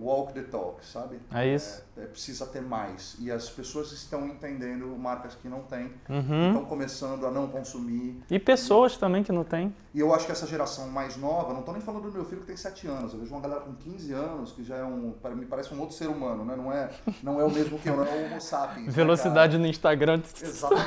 walk 0.02 0.34
the 0.34 0.44
talk, 0.44 0.84
sabe? 0.86 1.20
É 1.34 1.48
isso. 1.48 1.84
É, 1.98 2.04
é, 2.04 2.06
precisa 2.06 2.46
ter 2.46 2.62
mais. 2.62 3.16
E 3.20 3.32
as 3.32 3.50
pessoas 3.50 3.92
estão 3.92 4.26
entendendo 4.28 4.88
marcas 4.98 5.36
que 5.36 5.48
não 5.48 5.62
têm, 5.62 5.92
uhum. 6.10 6.48
estão 6.48 6.66
começando 6.66 7.26
a 7.26 7.32
não 7.32 7.48
consumir. 7.48 8.22
E 8.30 8.40
pessoas 8.40 8.94
e, 8.94 9.00
também 9.00 9.24
que 9.24 9.32
não 9.32 9.44
têm. 9.44 9.74
E 9.94 10.00
eu 10.00 10.14
acho 10.14 10.26
que 10.26 10.32
essa 10.32 10.48
geração 10.48 10.88
mais 10.88 11.18
nova, 11.18 11.52
não 11.52 11.60
estou 11.60 11.74
nem 11.74 11.84
falando 11.84 12.04
do 12.04 12.12
meu 12.12 12.26
filho 12.26 12.42
que 12.42 12.48
tem 12.48 12.58
7 12.58 12.88
anos, 12.88 13.14
eu 13.14 13.20
vejo 13.20 13.34
uma 13.34 13.42
galera 13.42 13.62
com 13.62 13.74
15 13.76 14.14
anos 14.14 14.52
que 14.52 14.64
já 14.64 14.78
é 14.78 14.84
um, 14.84 15.14
me 15.36 15.46
parece 15.46 15.74
um 15.74 15.80
outro 15.80 15.96
ser 15.96 16.08
humano, 16.08 16.46
né? 16.46 16.56
Não 16.56 16.72
é, 16.72 16.90
não 17.22 17.40
é 17.40 17.44
o 17.44 17.52
mesmo 17.52 17.78
que 17.80 17.90
eu, 17.90 17.98
não 17.98 18.06
é 18.06 18.10
o 18.10 18.26
Homo 18.26 18.42
sapiens. 18.42 18.88
Né, 18.88 18.92
Velocidade 18.92 19.58
né, 19.58 19.64
no 19.64 19.68
Instagram. 19.68 20.22
Exatamente. 20.42 20.80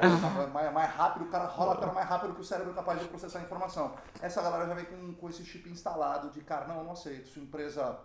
é, 0.00 0.46
mais, 0.52 0.72
mais 0.72 0.90
rápido, 0.90 1.24
o 1.24 1.28
cara 1.28 1.46
rola 1.46 1.74
até 1.74 1.86
mais 1.86 2.08
rápido 2.08 2.34
que 2.34 2.40
o 2.40 2.44
cérebro 2.44 2.72
é 2.72 2.74
capaz 2.74 3.00
de 3.00 3.06
processar 3.06 3.38
a 3.38 3.42
informação. 3.42 3.92
Essa 4.20 4.42
galera 4.42 4.66
já 4.66 4.74
vem 4.74 4.84
com, 4.84 5.14
com 5.14 5.28
esse 5.28 5.44
chip 5.44 5.68
instalado 5.68 6.30
de, 6.30 6.40
cara, 6.40 6.66
não, 6.66 6.78
eu 6.78 6.84
não 6.84 6.92
aceito. 6.92 7.28
Sua 7.28 7.42
empresa 7.42 7.96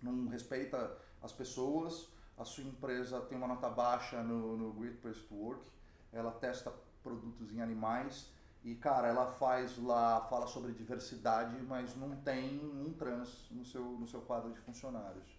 não 0.00 0.28
respeita 0.28 0.96
as 1.22 1.32
pessoas, 1.32 2.08
a 2.36 2.44
sua 2.44 2.64
empresa 2.64 3.20
tem 3.22 3.36
uma 3.36 3.48
nota 3.48 3.68
baixa 3.68 4.22
no, 4.22 4.56
no 4.56 4.72
Great 4.72 4.96
Place 4.98 5.20
to 5.22 5.34
Work, 5.34 5.64
ela 6.12 6.30
testa 6.30 6.72
produtos 7.02 7.52
em 7.52 7.60
animais 7.60 8.30
e, 8.64 8.74
cara, 8.74 9.08
ela 9.08 9.26
faz 9.26 9.78
lá, 9.78 10.20
fala 10.22 10.46
sobre 10.46 10.72
diversidade, 10.72 11.60
mas 11.62 11.96
não 11.96 12.16
tem 12.16 12.60
um 12.60 12.92
trans 12.92 13.48
no 13.50 13.64
seu, 13.64 13.82
no 13.82 14.06
seu 14.06 14.20
quadro 14.20 14.52
de 14.52 14.60
funcionários. 14.60 15.38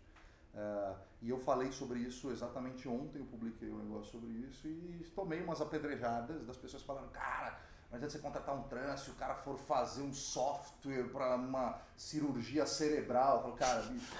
Uh, 0.53 0.95
e 1.21 1.29
eu 1.29 1.37
falei 1.37 1.71
sobre 1.71 1.99
isso 1.99 2.31
exatamente 2.31 2.87
ontem, 2.87 3.19
eu 3.19 3.25
publiquei 3.25 3.69
um 3.69 3.77
negócio 3.77 4.11
sobre 4.11 4.29
isso 4.29 4.67
e 4.67 5.05
tomei 5.15 5.41
umas 5.43 5.61
apedrejadas 5.61 6.45
das 6.45 6.57
pessoas 6.57 6.81
falando, 6.81 7.09
cara, 7.11 7.59
não 7.89 7.97
adianta 7.97 8.13
você 8.13 8.19
contratar 8.19 8.55
um 8.55 8.63
trans 8.63 9.01
se 9.01 9.09
o 9.09 9.15
cara 9.15 9.33
for 9.33 9.57
fazer 9.57 10.03
um 10.03 10.13
software 10.13 11.09
para 11.11 11.35
uma 11.35 11.75
cirurgia 11.97 12.65
cerebral. 12.65 13.37
Eu 13.37 13.41
falo, 13.41 13.55
cara, 13.55 13.81
bicho, 13.81 14.13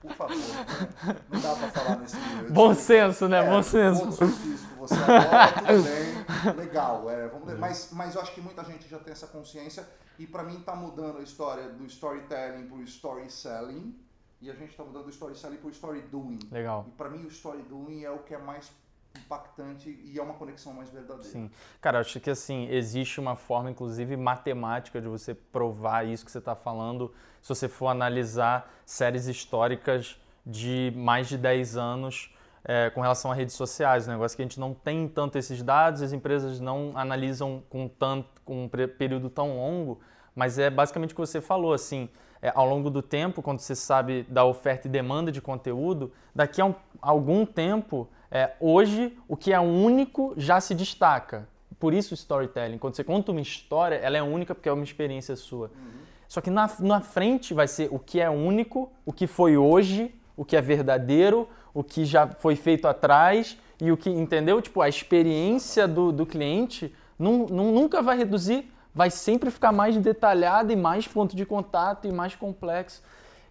por 0.00 0.12
favor, 0.14 0.36
né? 0.36 1.16
não 1.28 1.40
dá 1.40 1.56
para 1.56 1.70
falar 1.70 1.96
nesse 1.96 2.16
nível. 2.16 2.52
Bom 2.52 2.72
senso, 2.72 3.28
né? 3.28 3.44
É, 3.44 3.50
Bom 3.50 3.62
senso. 3.62 4.04
Ponto 4.04 4.28
físico, 4.28 4.74
você 4.76 4.94
agora, 4.94 5.52
tudo 5.52 5.82
bem, 6.46 6.54
legal. 6.54 7.10
É, 7.10 7.28
vamos 7.28 7.58
mas, 7.58 7.90
mas 7.92 8.14
eu 8.14 8.20
acho 8.20 8.32
que 8.32 8.40
muita 8.40 8.62
gente 8.64 8.88
já 8.88 8.98
tem 9.00 9.12
essa 9.12 9.26
consciência 9.26 9.86
e 10.16 10.26
para 10.26 10.44
mim 10.44 10.60
tá 10.60 10.76
mudando 10.76 11.18
a 11.18 11.22
história 11.22 11.68
do 11.68 11.84
storytelling 11.86 12.68
pro 12.68 12.80
story 12.82 13.28
selling 13.28 13.98
e 14.40 14.50
a 14.50 14.54
gente 14.54 14.70
está 14.70 14.84
mudando 14.84 15.04
do 15.04 15.10
storytelling 15.10 15.56
para 15.56 15.68
o 15.68 15.70
story 15.70 16.00
doing. 16.02 16.38
Legal. 16.50 16.86
E 16.86 16.92
para 16.92 17.10
mim 17.10 17.24
o 17.24 17.28
story 17.28 17.62
doing 17.62 18.04
é 18.04 18.10
o 18.10 18.20
que 18.20 18.34
é 18.34 18.38
mais 18.38 18.70
impactante 19.16 20.00
e 20.04 20.18
é 20.18 20.22
uma 20.22 20.34
conexão 20.34 20.72
mais 20.72 20.90
verdadeira. 20.90 21.28
Sim. 21.28 21.50
Cara, 21.80 22.00
acho 22.00 22.20
que 22.20 22.30
assim, 22.30 22.68
existe 22.70 23.20
uma 23.20 23.36
forma, 23.36 23.70
inclusive 23.70 24.16
matemática, 24.16 25.00
de 25.00 25.08
você 25.08 25.34
provar 25.34 26.06
isso 26.06 26.24
que 26.24 26.30
você 26.30 26.38
está 26.38 26.54
falando. 26.54 27.12
Se 27.42 27.48
você 27.48 27.68
for 27.68 27.88
analisar 27.88 28.72
séries 28.84 29.26
históricas 29.26 30.20
de 30.44 30.92
mais 30.96 31.28
de 31.28 31.38
10 31.38 31.76
anos, 31.76 32.34
é, 32.64 32.90
com 32.90 33.00
relação 33.00 33.30
a 33.30 33.34
redes 33.34 33.54
sociais, 33.54 34.06
um 34.06 34.12
negócio 34.12 34.36
que 34.36 34.42
a 34.42 34.44
gente 34.44 34.60
não 34.60 34.74
tem 34.74 35.08
tanto 35.08 35.38
esses 35.38 35.62
dados, 35.62 36.02
as 36.02 36.12
empresas 36.12 36.60
não 36.60 36.92
analisam 36.94 37.62
com 37.70 37.88
tanto 37.88 38.28
com 38.44 38.64
um 38.64 38.68
período 38.68 39.30
tão 39.30 39.56
longo, 39.56 40.00
mas 40.34 40.58
é 40.58 40.68
basicamente 40.68 41.12
o 41.12 41.14
que 41.14 41.20
você 41.20 41.40
falou, 41.40 41.72
assim, 41.72 42.08
é, 42.42 42.52
ao 42.54 42.66
longo 42.66 42.90
do 42.90 43.02
tempo, 43.02 43.42
quando 43.42 43.60
você 43.60 43.74
sabe 43.74 44.24
da 44.24 44.44
oferta 44.44 44.88
e 44.88 44.90
demanda 44.90 45.30
de 45.30 45.40
conteúdo, 45.40 46.12
daqui 46.34 46.60
a 46.60 46.66
um, 46.66 46.74
algum 47.00 47.44
tempo, 47.44 48.08
é, 48.30 48.52
hoje 48.60 49.16
o 49.26 49.36
que 49.36 49.52
é 49.52 49.60
único 49.60 50.34
já 50.36 50.60
se 50.60 50.74
destaca. 50.74 51.48
Por 51.78 51.94
isso 51.94 52.14
storytelling. 52.14 52.78
Quando 52.78 52.94
você 52.94 53.02
conta 53.02 53.32
uma 53.32 53.40
história, 53.40 53.96
ela 53.96 54.16
é 54.16 54.22
única 54.22 54.54
porque 54.54 54.68
é 54.68 54.72
uma 54.72 54.84
experiência 54.84 55.34
sua. 55.34 55.68
Uhum. 55.68 56.00
Só 56.28 56.40
que 56.40 56.50
na, 56.50 56.70
na 56.78 57.00
frente 57.00 57.52
vai 57.54 57.66
ser 57.66 57.88
o 57.90 57.98
que 57.98 58.20
é 58.20 58.30
único, 58.30 58.92
o 59.04 59.12
que 59.12 59.26
foi 59.26 59.56
hoje, 59.56 60.14
o 60.36 60.44
que 60.44 60.56
é 60.56 60.60
verdadeiro, 60.60 61.48
o 61.74 61.82
que 61.82 62.04
já 62.04 62.26
foi 62.26 62.54
feito 62.54 62.86
atrás 62.86 63.58
e 63.80 63.90
o 63.90 63.96
que, 63.96 64.10
entendeu? 64.10 64.60
Tipo, 64.62 64.80
a 64.82 64.88
experiência 64.88 65.88
do, 65.88 66.12
do 66.12 66.24
cliente 66.24 66.94
não, 67.18 67.46
não, 67.46 67.72
nunca 67.72 68.00
vai 68.00 68.16
reduzir, 68.16 68.70
vai 68.94 69.10
sempre 69.10 69.50
ficar 69.50 69.72
mais 69.72 69.96
detalhada 69.96 70.72
e 70.72 70.76
mais 70.76 71.08
ponto 71.08 71.34
de 71.34 71.44
contato 71.44 72.06
e 72.06 72.12
mais 72.12 72.34
complexo. 72.36 73.02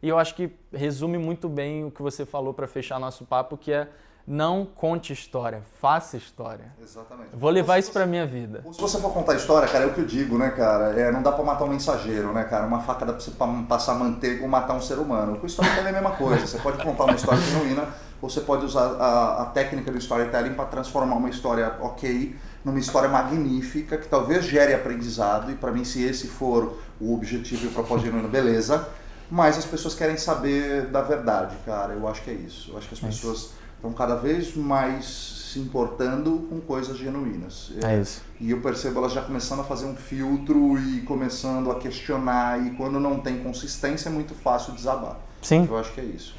E 0.01 0.07
eu 0.07 0.17
acho 0.17 0.33
que 0.35 0.49
resume 0.71 1.17
muito 1.17 1.49
bem 1.49 1.83
o 1.83 1.91
que 1.91 2.01
você 2.01 2.25
falou 2.25 2.53
para 2.53 2.67
fechar 2.67 2.99
nosso 2.99 3.25
papo, 3.25 3.57
que 3.57 3.71
é 3.71 3.89
não 4.29 4.63
conte 4.63 5.11
história, 5.11 5.63
faça 5.81 6.15
história. 6.15 6.71
Exatamente. 6.79 7.29
Vou 7.33 7.49
levar 7.49 7.79
isso 7.79 7.91
para 7.91 8.05
minha 8.05 8.27
vida. 8.27 8.63
Se 8.71 8.79
você 8.79 8.99
for 8.99 9.11
contar 9.11 9.33
história, 9.33 9.67
cara, 9.67 9.85
é 9.85 9.87
o 9.87 9.93
que 9.93 10.01
eu 10.01 10.05
digo, 10.05 10.37
né, 10.37 10.51
cara? 10.51 10.91
É, 10.99 11.11
não 11.11 11.23
dá 11.23 11.31
para 11.31 11.43
matar 11.43 11.63
um 11.63 11.69
mensageiro, 11.69 12.31
né, 12.31 12.43
cara? 12.43 12.67
Uma 12.67 12.79
faca 12.79 13.07
dá 13.07 13.13
para 13.13 13.21
você 13.21 13.31
passar 13.67 13.95
manteiga 13.95 14.43
ou 14.43 14.47
matar 14.47 14.75
um 14.75 14.81
ser 14.81 14.99
humano. 14.99 15.39
Com 15.39 15.47
história 15.47 15.71
também 15.71 15.87
é 15.87 15.97
a 15.97 16.01
mesma 16.01 16.15
coisa. 16.15 16.45
Você 16.45 16.59
pode 16.59 16.77
contar 16.83 17.05
uma 17.05 17.15
história 17.15 17.41
genuína, 17.41 17.87
ou 18.21 18.29
você 18.29 18.41
pode 18.41 18.65
usar 18.65 18.97
a, 18.99 19.41
a 19.41 19.45
técnica 19.47 19.91
do 19.91 19.97
storytelling 19.97 20.53
para 20.53 20.65
transformar 20.65 21.15
uma 21.15 21.29
história 21.31 21.77
ok 21.81 22.35
numa 22.63 22.77
história 22.77 23.09
magnífica 23.09 23.97
que 23.97 24.07
talvez 24.07 24.45
gere 24.45 24.75
aprendizado. 24.75 25.51
E 25.51 25.55
para 25.55 25.71
mim, 25.71 25.83
se 25.83 26.03
esse 26.03 26.27
for 26.27 26.77
o 27.01 27.15
objetivo 27.15 27.65
e 27.65 27.67
o 27.69 27.71
propósito 27.71 28.05
genuíno, 28.05 28.29
beleza. 28.29 28.87
Mas 29.31 29.57
as 29.57 29.65
pessoas 29.65 29.95
querem 29.95 30.17
saber 30.17 30.85
da 30.87 31.01
verdade, 31.01 31.55
cara. 31.65 31.93
Eu 31.93 32.07
acho 32.07 32.21
que 32.21 32.29
é 32.29 32.33
isso. 32.33 32.69
Eu 32.69 32.77
acho 32.77 32.87
que 32.87 32.93
as 32.93 33.03
é 33.03 33.07
pessoas 33.07 33.57
estão 33.79 33.93
cada 33.93 34.15
vez 34.15 34.55
mais 34.55 35.05
se 35.05 35.59
importando 35.59 36.45
com 36.49 36.59
coisas 36.59 36.97
genuínas. 36.97 37.71
É 37.81 37.99
isso. 37.99 38.21
E 38.39 38.51
eu 38.51 38.61
percebo 38.61 38.99
elas 38.99 39.13
já 39.13 39.21
começando 39.21 39.61
a 39.61 39.63
fazer 39.63 39.85
um 39.85 39.95
filtro 39.95 40.77
e 40.77 41.01
começando 41.01 41.71
a 41.71 41.79
questionar. 41.79 42.63
E 42.67 42.71
quando 42.71 42.99
não 42.99 43.19
tem 43.19 43.41
consistência 43.41 44.09
é 44.09 44.11
muito 44.11 44.35
fácil 44.35 44.73
desabar. 44.73 45.17
Sim. 45.41 45.65
Eu 45.67 45.77
acho 45.77 45.93
que 45.93 46.01
é 46.01 46.03
isso. 46.03 46.35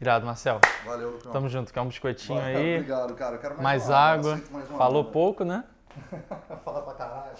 Irado, 0.00 0.24
Marcel. 0.24 0.60
Valeu, 0.86 1.10
Lucão. 1.10 1.32
Tamo 1.32 1.48
junto. 1.48 1.72
Quer 1.72 1.80
um 1.80 1.88
biscoitinho 1.88 2.40
Valeu, 2.40 2.56
aí? 2.56 2.74
Obrigado, 2.76 3.14
cara. 3.14 3.38
quero 3.38 3.60
mais, 3.60 3.88
mais 3.88 3.90
água. 3.90 4.40
Mais 4.52 4.68
Falou 4.68 5.04
pouco, 5.04 5.44
né? 5.44 5.64
Fala 6.64 6.82
pra 6.82 6.94
caralho. 6.94 7.36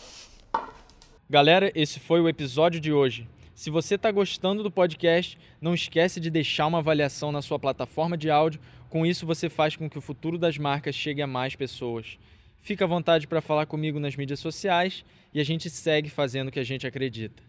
Galera, 1.31 1.70
esse 1.74 2.01
foi 2.01 2.20
o 2.20 2.29
episódio 2.29 2.81
de 2.81 2.92
hoje. 2.92 3.29
Se 3.59 3.70
você 3.70 3.96
está 3.96 4.11
gostando 4.12 4.62
do 4.62 4.70
podcast, 4.70 5.37
não 5.61 5.74
esquece 5.74 6.20
de 6.20 6.31
deixar 6.31 6.68
uma 6.68 6.79
avaliação 6.79 7.33
na 7.33 7.42
sua 7.42 7.59
plataforma 7.59 8.16
de 8.16 8.31
áudio 8.31 8.61
com 8.88 9.05
isso, 9.05 9.27
você 9.27 9.48
faz 9.48 9.77
com 9.77 9.88
que 9.88 9.98
o 9.98 10.03
futuro 10.03 10.38
das 10.38 10.57
marcas 10.59 10.94
chegue 10.94 11.22
a 11.22 11.27
mais 11.27 11.55
pessoas. 11.55 12.18
Fica 12.61 12.85
à 12.85 12.88
vontade 12.88 13.27
para 13.27 13.40
falar 13.40 13.66
comigo 13.66 14.01
nas 14.01 14.16
mídias 14.16 14.40
sociais 14.40 15.05
e 15.33 15.40
a 15.40 15.44
gente 15.44 15.70
segue 15.70 16.11
fazendo 16.11 16.48
o 16.48 16.51
que 16.51 16.61
a 16.61 16.64
gente 16.64 16.87
acredita. 16.87 17.42